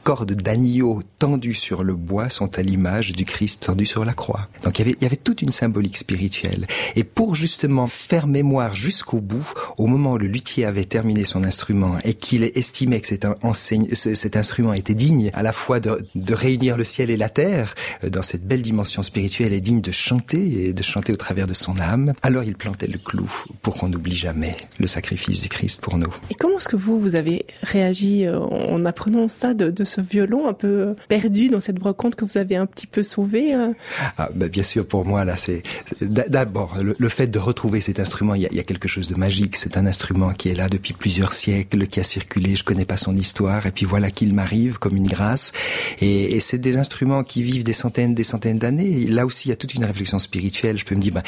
cordes 0.04 0.34
d'agneau 0.34 1.02
tendues 1.20 1.54
sur 1.54 1.84
le 1.84 1.94
bois 1.94 2.30
sont 2.30 2.58
à 2.58 2.62
l'image 2.62 3.12
du 3.12 3.26
Christ 3.26 3.66
tendu 3.66 3.86
sur 3.86 4.06
la 4.06 4.14
croix. 4.14 4.48
Donc 4.64 4.80
il 4.80 4.96
y, 5.02 5.06
avait, 5.06 5.16
toute 5.16 5.42
une 5.42 5.52
symbolique 5.52 5.98
spirituelle. 5.98 6.68
Et 6.96 7.04
pour 7.04 7.36
justement 7.36 7.88
faire 7.88 8.28
mémoire 8.28 8.74
jusqu'au 8.74 9.22
bout, 9.22 9.48
au 9.78 9.88
moment 9.88 10.14
où 10.14 10.18
le 10.18 10.28
luthier 10.28 10.66
avait 10.66 10.86
terminé 10.86 11.26
son 11.26 11.44
instrument 11.44 11.98
et 12.04 12.14
qu'il 12.14 12.44
estimait 12.44 13.02
que 13.02 13.08
cet, 13.08 14.36
instrument 14.36 14.74
était 14.74 14.94
digne 14.94 15.32
à 15.34 15.44
la 15.44 15.52
fois 15.52 15.80
de, 15.80 16.08
de 16.16 16.34
réunir 16.34 16.78
le 16.78 16.84
ciel 16.84 17.10
et 17.10 17.18
la 17.18 17.30
terre 17.30 17.76
euh, 18.04 18.10
dans 18.10 18.24
cette 18.24 18.46
belle 18.46 18.62
dimension 18.62 19.04
spirituelle 19.04 19.54
et 19.54 19.62
digne 19.62 19.82
de 19.82 19.92
chanter 19.92 20.68
et 20.68 20.74
de 20.74 20.84
chanter 20.84 21.14
au 21.14 21.18
travers 21.18 21.48
de 21.48 21.54
son 21.54 21.80
âme, 21.80 22.14
alors 22.22 22.44
il 22.44 22.56
plantait 22.56 22.88
le 22.88 22.98
clou 22.98 23.30
pour 23.62 23.76
qu'on 23.76 23.90
n'oublie 23.90 24.16
jamais 24.16 24.52
le 24.80 24.88
sacrifice 24.88 25.42
du 25.42 25.50
Christ 25.50 25.82
pour 25.82 25.98
nous. 25.98 26.14
Et 26.30 26.36
comment 26.36 26.58
est-ce 26.58 26.70
que 26.70 26.76
vous, 26.76 27.00
vous 27.00 27.16
avez 27.16 27.46
réagi 27.64 28.26
euh, 28.26 28.40
en 28.40 28.86
apprenant 28.86 29.28
de, 29.50 29.84
ce 29.84 30.02
violon 30.02 30.48
un 30.48 30.54
peu 30.54 30.96
perdu 31.08 31.50
dans 31.50 31.60
cette 31.60 31.78
brocante 31.78 32.16
que 32.16 32.26
vous 32.26 32.38
avez 32.38 32.56
un 32.56 32.66
petit 32.66 32.88
peu 32.88 33.04
sauvé 33.04 33.54
hein 33.54 33.74
ah, 34.18 34.30
bah 34.36 34.48
Bien 34.48 34.64
sûr, 34.64 34.86
pour 34.86 35.06
moi, 35.06 35.26
là, 35.26 35.38
c'est 35.38 35.64
d'abord 36.02 36.78
le, 36.82 37.10
fait 37.10 37.28
de 37.28 37.40
retrouver 37.40 37.82
cet 37.82 38.00
instrument. 38.00 38.36
Il 38.36 38.42
y, 38.42 38.60
a, 38.60 38.64
quelque 38.64 38.88
chose 38.88 39.08
de 39.08 39.16
magique. 39.16 39.56
C'est 39.56 39.78
un 39.78 39.86
instrument 39.86 40.32
qui 40.34 40.50
est 40.50 40.56
là 40.56 40.70
depuis 40.70 40.94
plusieurs 40.94 41.34
siècles, 41.34 41.88
qui 41.88 42.00
a 42.00 42.04
circulé. 42.04 42.56
Je 42.56 42.64
connais 42.64 42.86
pas 42.86 42.98
son 42.98 43.16
histoire, 43.16 43.66
et 43.66 43.72
puis 43.72 43.86
voilà 43.86 44.10
qu'il 44.12 44.34
m'arrive 44.34 44.78
comme 44.78 44.96
une 44.96 45.08
grâce. 45.08 45.52
Et, 46.00 46.36
et 46.36 46.40
c'est 46.40 46.58
des 46.58 46.78
instruments 46.78 47.24
qui 47.24 47.44
vivent 47.44 47.64
des 47.64 47.74
centaines, 47.74 48.14
des 48.14 48.24
centaines 48.24 48.60
d'années. 48.60 49.08
Là 49.08 49.26
aussi, 49.26 49.48
il 49.48 49.52
y 49.52 49.54
a 49.54 49.56
toute 49.56 49.74
une 49.74 49.86
réflexion 49.86 50.20
spirituelle. 50.20 50.78
Je 50.78 50.86
peux 50.86 50.96
me 50.96 51.02
dire, 51.02 51.14
bah, 51.14 51.24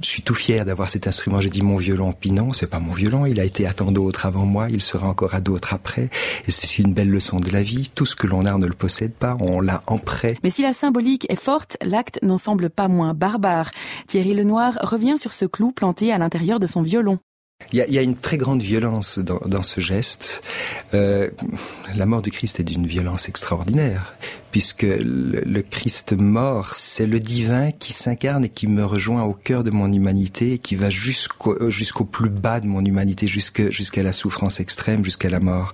je 0.00 0.06
suis 0.06 0.22
tout 0.22 0.34
fier 0.34 0.64
d'avoir 0.64 0.90
cet 0.90 1.06
instrument. 1.06 1.40
J'ai 1.40 1.50
dit 1.50 1.62
mon 1.62 1.76
violon, 1.76 2.12
puis 2.12 2.32
non, 2.32 2.52
c'est 2.52 2.68
pas 2.68 2.80
mon 2.80 2.92
violon. 2.92 3.26
Il 3.26 3.40
a 3.40 3.44
été 3.44 3.66
à 3.66 3.72
tant 3.72 3.92
d'autres 3.92 4.26
avant 4.26 4.44
moi. 4.44 4.68
Il 4.70 4.82
sera 4.82 5.08
encore 5.08 5.34
à 5.34 5.40
d'autres 5.40 5.72
après. 5.72 6.10
Et 6.46 6.50
c'est 6.50 6.78
une 6.78 6.92
belle 6.92 7.10
leçon 7.10 7.40
de 7.40 7.53
la 7.54 7.62
vie. 7.62 7.90
Tout 7.94 8.04
ce 8.04 8.16
que 8.16 8.26
l'on 8.26 8.44
a, 8.44 8.58
ne 8.58 8.66
le 8.66 8.74
possède 8.74 9.14
pas, 9.14 9.36
on 9.40 9.60
l'a 9.60 9.82
en. 9.86 9.98
Mais 10.42 10.50
si 10.50 10.62
la 10.62 10.72
symbolique 10.72 11.26
est 11.30 11.40
forte, 11.40 11.76
l'acte 11.82 12.18
n'en 12.22 12.38
semble 12.38 12.68
pas 12.68 12.88
moins 12.88 13.14
barbare. 13.14 13.70
Thierry 14.06 14.34
Lenoir 14.34 14.78
revient 14.82 15.16
sur 15.16 15.32
ce 15.32 15.46
clou 15.46 15.72
planté 15.72 16.12
à 16.12 16.18
l'intérieur 16.18 16.60
de 16.60 16.66
son 16.66 16.82
violon. 16.82 17.18
Il 17.72 17.78
y, 17.78 17.82
a, 17.82 17.86
il 17.86 17.94
y 17.94 17.98
a, 17.98 18.02
une 18.02 18.16
très 18.16 18.36
grande 18.36 18.62
violence 18.62 19.18
dans, 19.18 19.40
dans 19.46 19.62
ce 19.62 19.80
geste. 19.80 20.42
Euh, 20.92 21.30
la 21.96 22.06
mort 22.06 22.22
du 22.22 22.30
Christ 22.30 22.60
est 22.60 22.64
d'une 22.64 22.86
violence 22.86 23.28
extraordinaire, 23.28 24.16
puisque 24.50 24.82
le, 24.82 25.40
le 25.40 25.62
Christ 25.62 26.12
mort, 26.12 26.74
c'est 26.74 27.06
le 27.06 27.18
divin 27.18 27.72
qui 27.72 27.92
s'incarne 27.92 28.44
et 28.44 28.48
qui 28.48 28.66
me 28.66 28.84
rejoint 28.84 29.22
au 29.24 29.32
cœur 29.32 29.64
de 29.64 29.70
mon 29.70 29.92
humanité, 29.92 30.58
qui 30.58 30.76
va 30.76 30.90
jusqu'au 30.90 31.70
jusqu'au 31.70 32.04
plus 32.04 32.30
bas 32.30 32.60
de 32.60 32.66
mon 32.66 32.84
humanité, 32.84 33.26
jusqu'à 33.26 33.70
jusqu'à 33.70 34.02
la 34.02 34.12
souffrance 34.12 34.60
extrême, 34.60 35.04
jusqu'à 35.04 35.30
la 35.30 35.40
mort. 35.40 35.72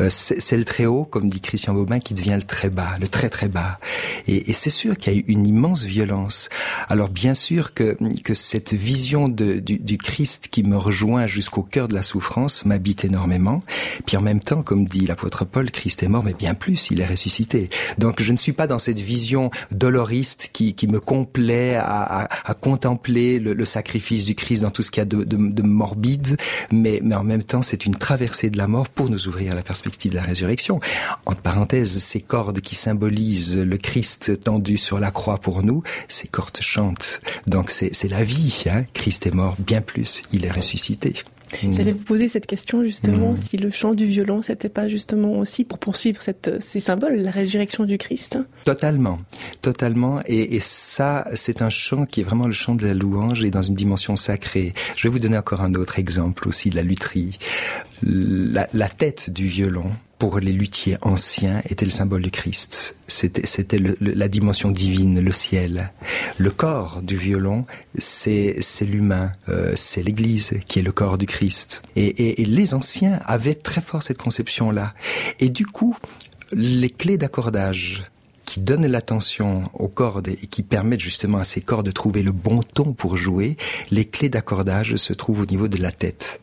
Euh, 0.00 0.08
c'est 0.10 0.56
le 0.56 0.64
très 0.64 0.86
haut, 0.86 1.04
comme 1.04 1.28
dit 1.28 1.40
Christian 1.40 1.74
Bobin, 1.74 1.98
qui 1.98 2.14
devient 2.14 2.36
le 2.36 2.46
très 2.46 2.70
bas, 2.70 2.96
le 3.00 3.08
très 3.08 3.28
très 3.28 3.48
bas. 3.48 3.78
Et, 4.26 4.50
et 4.50 4.52
c'est 4.52 4.70
sûr 4.70 4.96
qu'il 4.96 5.12
y 5.12 5.16
a 5.16 5.18
eu 5.18 5.24
une 5.28 5.46
immense 5.46 5.84
violence. 5.84 6.48
Alors 6.88 7.08
bien 7.08 7.34
sûr 7.34 7.74
que, 7.74 7.96
que 8.22 8.34
cette 8.34 8.72
vision 8.72 9.28
de, 9.28 9.54
du, 9.54 9.78
du 9.78 9.98
Christ 9.98 10.48
qui 10.50 10.62
me 10.62 10.76
rejoint 10.76 11.23
jusqu'au 11.26 11.62
cœur 11.62 11.88
de 11.88 11.94
la 11.94 12.02
souffrance 12.02 12.64
m'habite 12.64 13.04
énormément. 13.04 13.62
Puis 14.06 14.16
en 14.16 14.20
même 14.20 14.40
temps, 14.40 14.62
comme 14.62 14.86
dit 14.86 15.06
l'apôtre 15.06 15.44
Paul, 15.44 15.70
Christ 15.70 16.02
est 16.02 16.08
mort, 16.08 16.24
mais 16.24 16.34
bien 16.34 16.54
plus, 16.54 16.88
il 16.90 17.00
est 17.00 17.06
ressuscité. 17.06 17.70
Donc 17.98 18.22
je 18.22 18.32
ne 18.32 18.36
suis 18.36 18.52
pas 18.52 18.66
dans 18.66 18.78
cette 18.78 19.00
vision 19.00 19.50
doloriste 19.70 20.50
qui, 20.52 20.74
me 20.84 21.00
complaît 21.00 21.76
à, 21.76 22.28
contempler 22.60 23.38
le, 23.38 23.64
sacrifice 23.64 24.24
du 24.24 24.34
Christ 24.34 24.60
dans 24.60 24.70
tout 24.70 24.82
ce 24.82 24.90
qu'il 24.90 25.00
y 25.00 25.02
a 25.02 25.06
de, 25.06 25.24
de, 25.24 25.36
de 25.36 25.62
morbide, 25.62 26.36
mais, 26.70 27.00
mais 27.02 27.14
en 27.14 27.24
même 27.24 27.42
temps, 27.42 27.62
c'est 27.62 27.86
une 27.86 27.96
traversée 27.96 28.50
de 28.50 28.58
la 28.58 28.66
mort 28.66 28.88
pour 28.88 29.08
nous 29.08 29.28
ouvrir 29.28 29.52
à 29.52 29.54
la 29.54 29.62
perspective 29.62 30.12
de 30.12 30.16
la 30.16 30.22
résurrection. 30.22 30.80
Entre 31.26 31.40
parenthèses, 31.40 31.98
ces 31.98 32.20
cordes 32.20 32.60
qui 32.60 32.74
symbolisent 32.74 33.56
le 33.56 33.76
Christ 33.78 34.42
tendu 34.42 34.76
sur 34.76 34.98
la 34.98 35.10
croix 35.10 35.38
pour 35.38 35.62
nous, 35.62 35.82
ces 36.08 36.28
cordes 36.28 36.58
chantent. 36.60 37.20
Donc 37.46 37.70
c'est 37.70 38.08
la 38.08 38.24
vie. 38.24 38.64
Hein 38.66 38.84
Christ 38.92 39.26
est 39.26 39.34
mort, 39.34 39.56
bien 39.58 39.80
plus, 39.80 40.22
il 40.32 40.44
est 40.44 40.50
ressuscité. 40.50 41.03
J'allais 41.70 41.92
vous 41.92 42.02
poser 42.02 42.28
cette 42.28 42.46
question 42.46 42.82
justement, 42.82 43.32
mmh. 43.32 43.36
si 43.36 43.56
le 43.56 43.70
chant 43.70 43.94
du 43.94 44.06
violon, 44.06 44.42
c'était 44.42 44.68
pas 44.68 44.88
justement 44.88 45.38
aussi 45.38 45.64
pour 45.64 45.78
poursuivre 45.78 46.20
cette, 46.20 46.60
ces 46.60 46.80
symboles, 46.80 47.16
la 47.16 47.30
résurrection 47.30 47.84
du 47.84 47.96
Christ? 47.96 48.38
Totalement, 48.64 49.20
totalement. 49.62 50.20
Et, 50.26 50.56
et 50.56 50.60
ça, 50.60 51.28
c'est 51.34 51.62
un 51.62 51.68
chant 51.68 52.06
qui 52.06 52.22
est 52.22 52.24
vraiment 52.24 52.46
le 52.46 52.52
chant 52.52 52.74
de 52.74 52.84
la 52.84 52.94
louange 52.94 53.44
et 53.44 53.50
dans 53.50 53.62
une 53.62 53.76
dimension 53.76 54.16
sacrée. 54.16 54.74
Je 54.96 55.06
vais 55.06 55.12
vous 55.12 55.20
donner 55.20 55.38
encore 55.38 55.60
un 55.60 55.74
autre 55.74 55.98
exemple 55.98 56.48
aussi 56.48 56.70
de 56.70 56.76
la 56.76 56.82
lutherie. 56.82 57.38
La, 58.02 58.68
la 58.74 58.88
tête 58.88 59.30
du 59.30 59.46
violon, 59.46 59.92
pour 60.24 60.40
les 60.40 60.52
luthiers 60.52 60.96
anciens 61.02 61.60
était 61.68 61.84
le 61.84 61.90
symbole 61.90 62.22
du 62.22 62.30
Christ. 62.30 62.96
C'était, 63.08 63.78
la 64.00 64.28
dimension 64.28 64.70
divine, 64.70 65.20
le 65.20 65.32
ciel. 65.32 65.92
Le 66.38 66.50
corps 66.50 67.02
du 67.02 67.14
violon, 67.18 67.66
c'est, 67.98 68.56
l'humain, 68.80 69.32
euh, 69.50 69.74
c'est 69.76 70.02
l'Église 70.02 70.60
qui 70.66 70.78
est 70.78 70.82
le 70.82 70.92
corps 70.92 71.18
du 71.18 71.26
Christ. 71.26 71.82
Et, 71.94 72.06
et, 72.06 72.40
et 72.40 72.46
les 72.46 72.72
anciens 72.72 73.20
avaient 73.26 73.54
très 73.54 73.82
fort 73.82 74.02
cette 74.02 74.16
conception-là. 74.16 74.94
Et 75.40 75.50
du 75.50 75.66
coup, 75.66 75.94
les 76.52 76.88
clés 76.88 77.18
d'accordage 77.18 78.04
qui 78.46 78.62
donnent 78.62 78.86
l'attention 78.86 79.64
aux 79.74 79.88
cordes 79.88 80.28
et 80.28 80.46
qui 80.46 80.62
permettent 80.62 81.00
justement 81.00 81.36
à 81.36 81.44
ces 81.44 81.60
cordes 81.60 81.84
de 81.84 81.92
trouver 81.92 82.22
le 82.22 82.32
bon 82.32 82.62
ton 82.62 82.94
pour 82.94 83.18
jouer, 83.18 83.58
les 83.90 84.06
clés 84.06 84.30
d'accordage 84.30 84.96
se 84.96 85.12
trouvent 85.12 85.42
au 85.42 85.46
niveau 85.46 85.68
de 85.68 85.76
la 85.76 85.90
tête. 85.90 86.40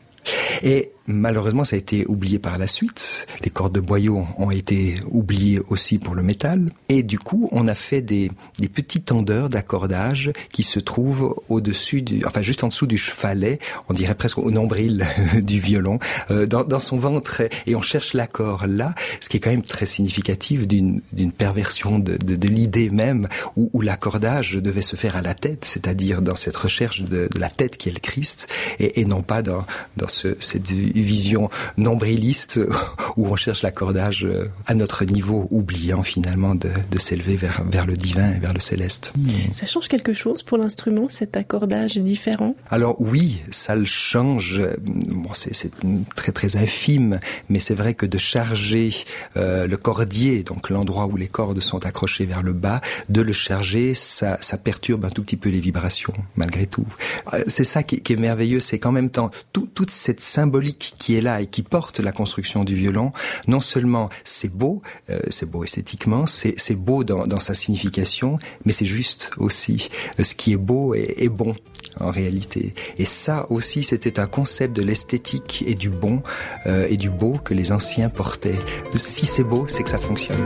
Et 0.62 0.92
malheureusement, 1.06 1.64
ça 1.64 1.76
a 1.76 1.78
été 1.78 2.06
oublié 2.06 2.38
par 2.38 2.58
la 2.58 2.66
suite. 2.66 3.26
Les 3.42 3.50
cordes 3.50 3.74
de 3.74 3.80
boyau 3.80 4.26
ont 4.38 4.50
été 4.50 4.94
oubliées 5.10 5.60
aussi 5.68 5.98
pour 5.98 6.14
le 6.14 6.22
métal. 6.22 6.66
Et 6.88 7.02
du 7.02 7.18
coup, 7.18 7.48
on 7.52 7.66
a 7.68 7.74
fait 7.74 8.00
des, 8.02 8.30
des 8.58 8.68
petits 8.68 9.00
tendeurs 9.00 9.48
d'accordage 9.48 10.30
qui 10.50 10.62
se 10.62 10.78
trouvent 10.78 11.34
au-dessus, 11.48 12.04
enfin 12.26 12.42
juste 12.42 12.64
en 12.64 12.68
dessous 12.68 12.86
du 12.86 12.96
chevalet, 12.96 13.58
on 13.88 13.94
dirait 13.94 14.14
presque 14.14 14.38
au 14.38 14.50
nombril 14.50 15.06
du 15.42 15.60
violon, 15.60 15.98
euh, 16.30 16.46
dans, 16.46 16.64
dans, 16.64 16.80
son 16.80 16.98
ventre. 16.98 17.42
Et 17.66 17.74
on 17.76 17.82
cherche 17.82 18.14
l'accord 18.14 18.66
là, 18.66 18.94
ce 19.20 19.28
qui 19.28 19.36
est 19.36 19.40
quand 19.40 19.50
même 19.50 19.62
très 19.62 19.86
significatif 19.86 20.66
d'une 20.66 21.00
perversion 21.36 21.98
de, 21.98 22.16
de, 22.16 22.36
de 22.36 22.48
l'idée 22.48 22.90
même, 22.90 23.28
où, 23.56 23.70
où 23.72 23.80
l'accordage 23.80 24.54
devait 24.54 24.82
se 24.82 24.96
faire 24.96 25.16
à 25.16 25.22
la 25.22 25.34
tête, 25.34 25.64
c'est-à-dire 25.64 26.22
dans 26.22 26.34
cette 26.34 26.56
recherche 26.56 27.02
de, 27.02 27.28
de, 27.32 27.40
la 27.40 27.50
tête 27.50 27.76
qui 27.76 27.88
est 27.88 27.92
le 27.92 28.00
Christ, 28.00 28.48
et, 28.78 29.00
et 29.00 29.04
non 29.04 29.22
pas 29.22 29.42
dans, 29.42 29.64
dans 29.96 30.08
ce, 30.08 30.36
cette 30.42 30.70
vision 30.70 31.50
nombriliste 31.76 32.60
où 33.16 33.28
on 33.28 33.36
cherche 33.36 33.62
l'accordage 33.62 34.26
à 34.66 34.74
notre 34.74 35.04
niveau, 35.04 35.48
oubliant 35.50 36.02
finalement 36.02 36.54
de, 36.54 36.70
de 36.90 36.98
s'élever 36.98 37.36
vers, 37.36 37.62
vers 37.64 37.86
le 37.86 37.96
divin 37.96 38.32
et 38.34 38.38
vers 38.38 38.52
le 38.52 38.60
céleste. 38.60 39.12
Ça 39.52 39.66
change 39.66 39.88
quelque 39.88 40.12
chose 40.12 40.42
pour 40.42 40.58
l'instrument, 40.58 41.08
cet 41.08 41.36
accordage 41.36 41.96
différent? 41.96 42.54
Alors 42.70 42.96
oui, 43.00 43.40
ça 43.50 43.74
le 43.74 43.84
change. 43.84 44.60
Bon, 44.82 45.30
c'est 45.34 45.70
très 46.14 46.32
très 46.32 46.56
infime, 46.56 47.18
mais 47.48 47.58
c'est 47.58 47.74
vrai 47.74 47.94
que 47.94 48.06
de 48.06 48.18
charger 48.18 48.94
euh, 49.36 49.66
le 49.66 49.76
cordier, 49.76 50.42
donc 50.42 50.70
l'endroit 50.70 51.06
où 51.06 51.16
les 51.16 51.28
cordes 51.28 51.60
sont 51.60 51.84
accrochées 51.86 52.26
vers 52.26 52.42
le 52.42 52.52
bas, 52.52 52.80
de 53.08 53.20
le 53.20 53.32
charger, 53.32 53.94
ça, 53.94 54.38
ça 54.40 54.56
perturbe 54.56 55.04
un 55.04 55.10
tout 55.10 55.22
petit 55.22 55.36
peu 55.36 55.48
les 55.48 55.60
vibrations, 55.60 56.14
malgré 56.36 56.66
tout. 56.66 56.86
Euh, 57.32 57.42
c'est 57.46 57.64
ça 57.64 57.82
qui, 57.82 58.00
qui, 58.00 58.12
est 58.12 58.16
merveilleux, 58.16 58.60
c'est 58.60 58.78
qu'en 58.78 58.92
même 58.92 59.10
temps, 59.10 59.30
tout, 59.52 59.66
toute 59.66 59.90
cette 59.90 60.22
symbolique 60.32 60.94
qui 60.98 61.16
est 61.16 61.20
là 61.20 61.40
et 61.40 61.46
qui 61.46 61.62
porte 61.62 62.00
la 62.00 62.12
construction 62.12 62.64
du 62.64 62.74
violon, 62.74 63.12
non 63.46 63.60
seulement 63.60 64.08
c'est 64.24 64.52
beau, 64.52 64.82
euh, 65.10 65.18
c'est 65.28 65.50
beau 65.50 65.64
esthétiquement, 65.64 66.26
c'est 66.26 66.74
beau 66.74 67.04
dans, 67.04 67.40
sa 67.40 67.54
signification, 67.54 68.38
mais 68.64 68.72
c'est 68.72 68.86
juste 68.86 69.30
aussi. 69.36 69.88
Ce 70.20 70.34
qui 70.34 70.52
est 70.52 70.56
beau 70.56 70.94
est, 70.94 71.14
est 71.18 71.28
bon. 71.28 71.54
en 72.00 72.10
réalité. 72.10 72.74
Et 72.96 73.04
ça 73.04 73.46
aussi, 73.50 73.82
c'était 73.82 74.18
un 74.18 74.26
concept 74.26 74.74
de 74.74 74.82
l'esthétique 74.82 75.62
et 75.66 75.74
du 75.74 75.90
bon 75.90 76.22
euh, 76.66 76.86
et 76.88 76.96
du 76.96 77.10
beau 77.10 77.34
que 77.44 77.52
les 77.52 77.70
anciens 77.70 78.08
portaient. 78.08 78.58
Si 78.94 79.26
c'est 79.26 79.44
beau, 79.44 79.66
c'est 79.68 79.82
que 79.82 79.90
ça 79.90 79.98
fonctionne. 79.98 80.40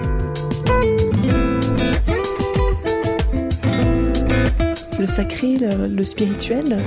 Le 4.98 5.06
sacré, 5.06 5.58
le, 5.58 5.88
le 5.88 6.02
spirituel, 6.02 6.78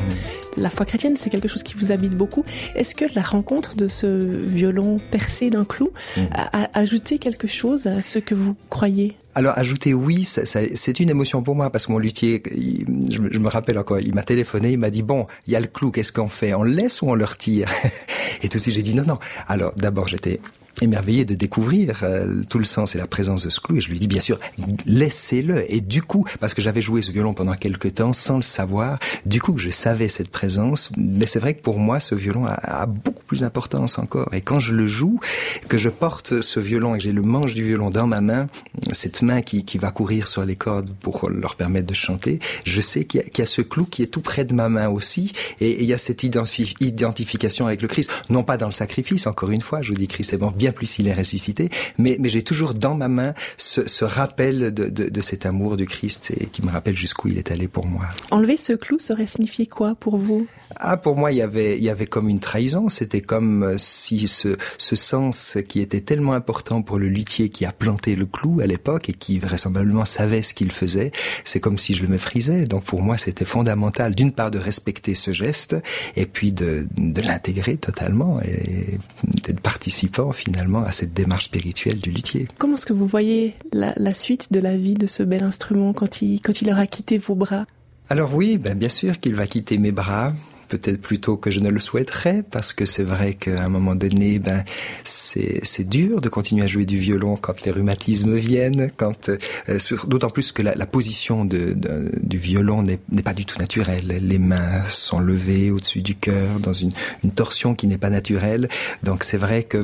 la 0.57 0.69
foi 0.69 0.85
chrétienne, 0.85 1.15
c'est 1.15 1.29
quelque 1.29 1.47
chose 1.47 1.63
qui 1.63 1.75
vous 1.75 1.91
habite 1.91 2.13
beaucoup. 2.13 2.43
Est-ce 2.75 2.95
que 2.95 3.05
la 3.13 3.21
rencontre 3.21 3.75
de 3.75 3.87
ce 3.87 4.07
violon 4.07 4.97
percé 5.11 5.49
d'un 5.49 5.63
clou 5.63 5.91
a, 6.31 6.63
a 6.63 6.79
ajouté 6.79 7.19
quelque 7.19 7.47
chose 7.47 7.87
à 7.87 8.01
ce 8.01 8.19
que 8.19 8.33
vous 8.33 8.55
croyez? 8.69 9.15
Alors 9.35 9.57
ajouter 9.57 9.93
oui, 9.93 10.25
ça, 10.25 10.43
ça, 10.45 10.59
c'est 10.73 10.99
une 10.99 11.09
émotion 11.09 11.43
pour 11.43 11.55
moi 11.55 11.69
parce 11.69 11.85
que 11.85 11.91
mon 11.91 11.99
luthier, 11.99 12.41
il, 12.55 13.11
je, 13.11 13.21
je, 13.31 13.39
me 13.39 13.47
rappelle 13.47 13.77
encore, 13.77 13.99
il 13.99 14.13
m'a 14.15 14.23
téléphoné, 14.23 14.71
il 14.71 14.79
m'a 14.79 14.89
dit 14.89 15.03
bon, 15.03 15.27
il 15.47 15.53
y 15.53 15.55
a 15.55 15.59
le 15.59 15.67
clou, 15.67 15.91
qu'est-ce 15.91 16.11
qu'on 16.11 16.29
fait? 16.29 16.53
On 16.53 16.63
le 16.63 16.71
laisse 16.71 17.01
ou 17.01 17.09
on 17.09 17.15
le 17.15 17.25
retire? 17.25 17.71
Et 18.43 18.49
tout 18.49 18.57
de 18.57 18.61
suite 18.61 18.73
j'ai 18.73 18.81
dit 18.81 18.95
non 18.95 19.05
non. 19.05 19.19
Alors 19.47 19.73
d'abord 19.75 20.07
j'étais 20.07 20.39
émerveillé 20.81 21.25
de 21.25 21.35
découvrir 21.35 22.01
euh, 22.03 22.41
tout 22.49 22.59
le 22.59 22.65
sens 22.65 22.95
et 22.95 22.97
la 22.97 23.07
présence 23.07 23.43
de 23.43 23.49
ce 23.49 23.59
clou. 23.59 23.77
Et 23.77 23.81
je 23.81 23.89
lui 23.89 23.99
dis 23.99 24.07
bien 24.07 24.21
sûr, 24.21 24.39
laissez-le. 24.85 25.71
Et 25.73 25.81
du 25.81 26.01
coup, 26.01 26.25
parce 26.39 26.53
que 26.53 26.61
j'avais 26.61 26.81
joué 26.81 27.01
ce 27.01 27.11
violon 27.11 27.33
pendant 27.33 27.53
quelques 27.53 27.95
temps 27.95 28.13
sans 28.13 28.37
le 28.37 28.41
savoir, 28.41 28.99
du 29.25 29.41
coup, 29.41 29.57
je 29.57 29.69
savais 29.69 30.09
cette 30.09 30.29
présence. 30.29 30.91
Mais 30.97 31.25
c'est 31.25 31.39
vrai 31.39 31.53
que 31.53 31.61
pour 31.61 31.79
moi, 31.79 31.99
ce 31.99 32.15
violon 32.15 32.45
a, 32.45 32.85
beaucoup 32.85 33.23
plus 33.23 33.41
d'importance 33.41 33.99
encore. 33.99 34.29
Et 34.33 34.41
quand 34.41 34.59
je 34.59 34.73
le 34.73 34.87
joue, 34.87 35.19
que 35.67 35.77
je 35.77 35.89
porte 35.89 36.41
ce 36.41 36.59
violon 36.59 36.95
et 36.95 36.97
que 36.97 37.03
j'ai 37.03 37.11
le 37.11 37.21
manche 37.21 37.53
du 37.53 37.63
violon 37.63 37.89
dans 37.89 38.07
ma 38.07 38.21
main, 38.21 38.47
cette 38.91 39.21
main 39.21 39.41
qui, 39.41 39.63
qui 39.65 39.77
va 39.77 39.91
courir 39.91 40.27
sur 40.27 40.45
les 40.45 40.55
cordes 40.55 40.89
pour 41.01 41.29
leur 41.29 41.55
permettre 41.55 41.87
de 41.87 41.93
chanter, 41.93 42.39
je 42.65 42.81
sais 42.81 43.05
qu'il 43.05 43.21
y, 43.21 43.29
qu 43.29 43.41
y, 43.41 43.43
a 43.43 43.45
ce 43.45 43.61
clou 43.61 43.85
qui 43.85 44.03
est 44.03 44.07
tout 44.07 44.21
près 44.21 44.45
de 44.45 44.53
ma 44.53 44.69
main 44.69 44.89
aussi. 44.89 45.33
Et, 45.59 45.81
il 45.81 45.85
y 45.85 45.93
a 45.93 45.97
cette 45.97 46.23
identifi 46.23 46.75
identification 46.79 47.67
avec 47.67 47.81
le 47.81 47.87
Christ. 47.87 48.11
Non 48.29 48.43
pas 48.43 48.57
dans 48.57 48.67
le 48.67 48.71
sacrifice, 48.71 49.27
encore 49.27 49.51
une 49.51 49.61
fois, 49.61 49.81
je 49.81 49.89
vous 49.89 49.97
dis 49.97 50.07
Christ 50.07 50.33
est 50.33 50.37
bon, 50.37 50.51
plus 50.71 50.85
s'il 50.85 51.07
est 51.07 51.13
ressuscité, 51.13 51.69
mais, 51.97 52.17
mais 52.19 52.29
j'ai 52.29 52.43
toujours 52.43 52.73
dans 52.73 52.95
ma 52.95 53.07
main 53.07 53.33
ce, 53.57 53.87
ce 53.87 54.05
rappel 54.05 54.73
de, 54.73 54.89
de, 54.89 55.09
de, 55.09 55.21
cet 55.21 55.45
amour 55.45 55.77
du 55.77 55.85
Christ 55.85 56.31
et 56.39 56.47
qui 56.47 56.63
me 56.63 56.71
rappelle 56.71 56.95
jusqu'où 56.95 57.27
il 57.27 57.37
est 57.37 57.51
allé 57.51 57.67
pour 57.67 57.85
moi. 57.85 58.05
Enlever 58.31 58.57
ce 58.57 58.73
clou 58.73 58.99
serait 58.99 59.27
signifier 59.27 59.65
quoi 59.65 59.95
pour 59.95 60.17
vous? 60.17 60.47
Ah, 60.75 60.97
pour 60.97 61.15
moi, 61.15 61.31
il 61.31 61.37
y 61.37 61.41
avait, 61.41 61.77
il 61.77 61.83
y 61.83 61.89
avait 61.89 62.05
comme 62.05 62.29
une 62.29 62.39
trahison. 62.39 62.89
C'était 62.89 63.21
comme 63.21 63.75
si 63.77 64.27
ce, 64.27 64.55
ce 64.77 64.95
sens 64.95 65.57
qui 65.67 65.81
était 65.81 66.01
tellement 66.01 66.33
important 66.33 66.81
pour 66.83 66.99
le 66.99 67.07
luthier 67.07 67.49
qui 67.49 67.65
a 67.65 67.71
planté 67.71 68.15
le 68.15 68.25
clou 68.25 68.59
à 68.61 68.67
l'époque 68.67 69.09
et 69.09 69.13
qui 69.13 69.39
vraisemblablement 69.39 70.05
savait 70.05 70.43
ce 70.43 70.53
qu'il 70.53 70.71
faisait, 70.71 71.11
c'est 71.43 71.59
comme 71.59 71.77
si 71.77 71.93
je 71.93 72.03
le 72.03 72.07
méprisais. 72.07 72.65
Donc 72.65 72.83
pour 72.83 73.01
moi, 73.01 73.17
c'était 73.17 73.45
fondamental 73.45 74.13
d'une 74.13 74.31
part 74.31 74.51
de 74.51 74.59
respecter 74.59 75.15
ce 75.15 75.31
geste 75.31 75.75
et 76.15 76.25
puis 76.25 76.53
de, 76.53 76.87
de 76.97 77.21
l'intégrer 77.21 77.77
totalement 77.77 78.39
et 78.41 78.97
d'être 79.23 79.61
participant 79.61 80.31
finalement 80.31 80.58
à 80.85 80.91
cette 80.91 81.13
démarche 81.13 81.45
spirituelle 81.45 81.99
du 81.99 82.11
luthier. 82.11 82.47
Comment 82.57 82.75
est-ce 82.75 82.85
que 82.85 82.93
vous 82.93 83.07
voyez 83.07 83.55
la, 83.71 83.93
la, 83.95 84.13
suite 84.13 84.51
de 84.51 84.59
la 84.59 84.75
vie 84.75 84.93
de 84.93 85.07
ce 85.07 85.23
bel 85.23 85.43
instrument 85.43 85.93
quand 85.93 86.21
il, 86.21 86.41
quand 86.41 86.61
il 86.61 86.69
aura 86.71 86.87
quitté 86.87 87.17
vos 87.17 87.35
bras? 87.35 87.65
Alors 88.09 88.33
oui, 88.33 88.57
ben 88.57 88.77
bien 88.77 88.89
sûr 88.89 89.19
qu'il 89.19 89.35
va 89.35 89.45
quitter 89.45 89.77
mes 89.77 89.91
bras 89.91 90.33
peut-être 90.69 91.01
plus 91.01 91.19
tôt 91.19 91.35
que 91.35 91.51
je 91.51 91.59
ne 91.59 91.69
le 91.69 91.79
souhaiterais, 91.79 92.43
parce 92.49 92.71
que 92.71 92.85
c'est 92.85 93.03
vrai 93.03 93.33
qu'à 93.33 93.63
un 93.63 93.69
moment 93.69 93.95
donné, 93.95 94.39
ben, 94.39 94.63
c'est, 95.03 95.59
c'est 95.63 95.89
dur 95.89 96.21
de 96.21 96.29
continuer 96.29 96.63
à 96.63 96.67
jouer 96.67 96.85
du 96.85 96.97
violon 96.97 97.35
quand 97.35 97.65
les 97.65 97.71
rhumatismes 97.71 98.35
viennent, 98.35 98.91
quand, 98.95 99.29
euh, 99.29 99.79
d'autant 100.07 100.29
plus 100.29 100.51
que 100.51 100.61
la, 100.61 100.75
la 100.75 100.85
position 100.85 101.43
de, 101.43 101.73
de, 101.73 102.11
du 102.21 102.37
violon 102.37 102.83
n'est, 102.83 102.99
n'est 103.11 103.23
pas 103.23 103.33
du 103.33 103.45
tout 103.45 103.59
naturelle. 103.59 104.19
Les 104.21 104.39
mains 104.39 104.85
sont 104.87 105.19
levées 105.19 105.71
au-dessus 105.71 106.01
du 106.01 106.15
cœur 106.15 106.59
dans 106.59 106.73
une, 106.73 106.91
une 107.23 107.31
torsion 107.31 107.73
qui 107.75 107.87
n'est 107.87 107.97
pas 107.97 108.11
naturelle. 108.11 108.69
Donc 109.03 109.23
c'est 109.23 109.37
vrai 109.37 109.63
que 109.63 109.83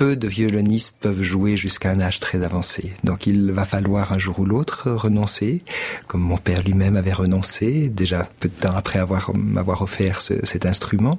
peu 0.00 0.16
de 0.16 0.28
violonistes 0.28 0.96
peuvent 1.02 1.22
jouer 1.22 1.58
jusqu'à 1.58 1.90
un 1.90 2.00
âge 2.00 2.20
très 2.20 2.42
avancé. 2.42 2.94
Donc 3.04 3.26
il 3.26 3.52
va 3.52 3.66
falloir 3.66 4.14
un 4.14 4.18
jour 4.18 4.38
ou 4.38 4.46
l'autre 4.46 4.90
renoncer, 4.90 5.62
comme 6.06 6.22
mon 6.22 6.38
père 6.38 6.62
lui-même 6.62 6.96
avait 6.96 7.12
renoncé, 7.12 7.90
déjà 7.90 8.22
peu 8.40 8.48
de 8.48 8.54
temps 8.54 8.74
après 8.74 8.98
avoir 8.98 9.36
m'avoir 9.36 9.82
offert 9.82 10.22
ce, 10.22 10.32
cet 10.46 10.64
instrument. 10.64 11.18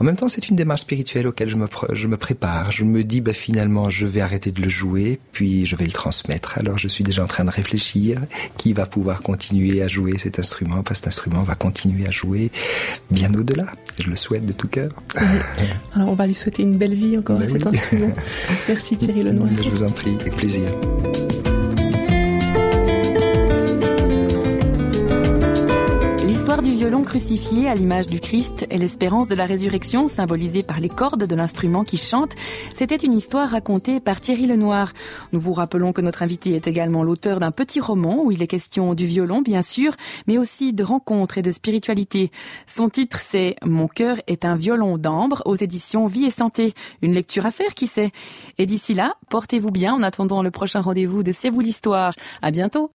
En 0.00 0.04
même 0.04 0.16
temps, 0.16 0.26
c'est 0.26 0.48
une 0.48 0.56
démarche 0.56 0.80
spirituelle 0.80 1.28
auquel 1.28 1.48
je 1.48 1.54
me, 1.54 1.68
je 1.92 2.08
me 2.08 2.16
prépare. 2.16 2.72
Je 2.72 2.82
me 2.82 3.04
dis, 3.04 3.20
bah, 3.20 3.32
finalement, 3.32 3.90
je 3.90 4.06
vais 4.06 4.22
arrêter 4.22 4.50
de 4.50 4.60
le 4.60 4.68
jouer, 4.68 5.20
puis 5.30 5.64
je 5.64 5.76
vais 5.76 5.86
le 5.86 5.92
transmettre. 5.92 6.58
Alors 6.58 6.78
je 6.78 6.88
suis 6.88 7.04
déjà 7.04 7.22
en 7.22 7.28
train 7.28 7.44
de 7.44 7.50
réfléchir 7.50 8.20
qui 8.56 8.72
va 8.72 8.86
pouvoir 8.86 9.20
continuer 9.20 9.82
à 9.82 9.86
jouer 9.86 10.18
cet 10.18 10.40
instrument, 10.40 10.82
parce 10.82 10.98
que 10.98 11.04
cet 11.04 11.08
instrument 11.14 11.44
va 11.44 11.54
continuer 11.54 12.08
à 12.08 12.10
jouer 12.10 12.50
bien 13.08 13.32
au-delà. 13.34 13.66
Je 14.00 14.10
le 14.10 14.16
souhaite 14.16 14.44
de 14.44 14.52
tout 14.52 14.66
cœur. 14.66 14.90
Alors 15.94 16.08
on 16.08 16.14
va 16.14 16.26
lui 16.26 16.34
souhaiter 16.34 16.64
une 16.64 16.76
belle 16.76 16.94
vie 16.96 17.16
encore 17.16 17.38
ben 17.38 17.48
à 17.48 17.52
cet 17.52 17.64
oui. 17.66 17.78
instrument. 17.78 18.15
Merci 18.68 18.96
Thierry 18.96 19.22
Lenoir. 19.22 19.48
Je 19.62 19.70
vous 19.70 19.82
en 19.82 19.90
prie, 19.90 20.16
avec 20.20 20.36
plaisir. 20.36 20.68
L'histoire 26.56 26.74
du 26.74 26.80
violon 26.80 27.04
crucifié 27.04 27.68
à 27.68 27.74
l'image 27.74 28.06
du 28.06 28.18
Christ 28.18 28.64
et 28.70 28.78
l'espérance 28.78 29.28
de 29.28 29.34
la 29.34 29.44
résurrection 29.44 30.08
symbolisée 30.08 30.62
par 30.62 30.80
les 30.80 30.88
cordes 30.88 31.24
de 31.24 31.34
l'instrument 31.34 31.84
qui 31.84 31.98
chante, 31.98 32.32
c'était 32.72 32.96
une 32.96 33.12
histoire 33.12 33.50
racontée 33.50 34.00
par 34.00 34.22
Thierry 34.22 34.46
Lenoir. 34.46 34.94
Nous 35.32 35.40
vous 35.40 35.52
rappelons 35.52 35.92
que 35.92 36.00
notre 36.00 36.22
invité 36.22 36.54
est 36.54 36.66
également 36.66 37.02
l'auteur 37.02 37.40
d'un 37.40 37.50
petit 37.50 37.78
roman 37.78 38.24
où 38.24 38.32
il 38.32 38.42
est 38.42 38.46
question 38.46 38.94
du 38.94 39.04
violon 39.04 39.42
bien 39.42 39.60
sûr, 39.60 39.92
mais 40.26 40.38
aussi 40.38 40.72
de 40.72 40.82
rencontres 40.82 41.36
et 41.36 41.42
de 41.42 41.50
spiritualité. 41.50 42.30
Son 42.66 42.88
titre 42.88 43.20
c'est 43.20 43.56
Mon 43.62 43.86
cœur 43.86 44.16
est 44.26 44.46
un 44.46 44.56
violon 44.56 44.96
d'ambre 44.96 45.42
aux 45.44 45.56
éditions 45.56 46.06
Vie 46.06 46.24
et 46.24 46.30
Santé. 46.30 46.72
Une 47.02 47.12
lecture 47.12 47.44
à 47.44 47.50
faire 47.50 47.74
qui 47.74 47.86
sait. 47.86 48.12
Et 48.56 48.64
d'ici 48.64 48.94
là, 48.94 49.16
portez-vous 49.28 49.72
bien 49.72 49.92
en 49.92 50.02
attendant 50.02 50.42
le 50.42 50.50
prochain 50.50 50.80
rendez-vous 50.80 51.22
de 51.22 51.32
C'est 51.32 51.50
vous 51.50 51.60
l'histoire. 51.60 52.12
À 52.40 52.50
bientôt. 52.50 52.95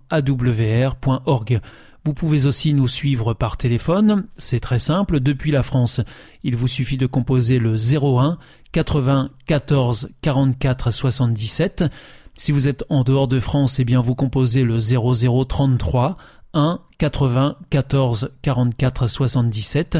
www.awr.org. 0.11 1.61
Vous 2.03 2.13
pouvez 2.15 2.47
aussi 2.47 2.73
nous 2.73 2.87
suivre 2.87 3.35
par 3.35 3.57
téléphone, 3.57 4.25
c'est 4.37 4.59
très 4.59 4.79
simple, 4.79 5.19
depuis 5.19 5.51
la 5.51 5.61
France. 5.61 6.01
Il 6.43 6.55
vous 6.55 6.67
suffit 6.67 6.97
de 6.97 7.05
composer 7.05 7.59
le 7.59 7.75
01 7.75 8.39
80 8.71 9.29
14 9.45 10.09
44 10.21 10.91
77. 10.91 11.83
Si 12.33 12.51
vous 12.51 12.67
êtes 12.67 12.83
en 12.89 13.03
dehors 13.03 13.27
de 13.27 13.39
France, 13.39 13.79
eh 13.79 13.85
bien 13.85 14.01
vous 14.01 14.15
composez 14.15 14.63
le 14.63 14.79
0033 14.79 16.17
1 16.55 16.79
80 16.97 17.57
14 17.69 18.31
44 18.41 19.07
77. 19.07 19.99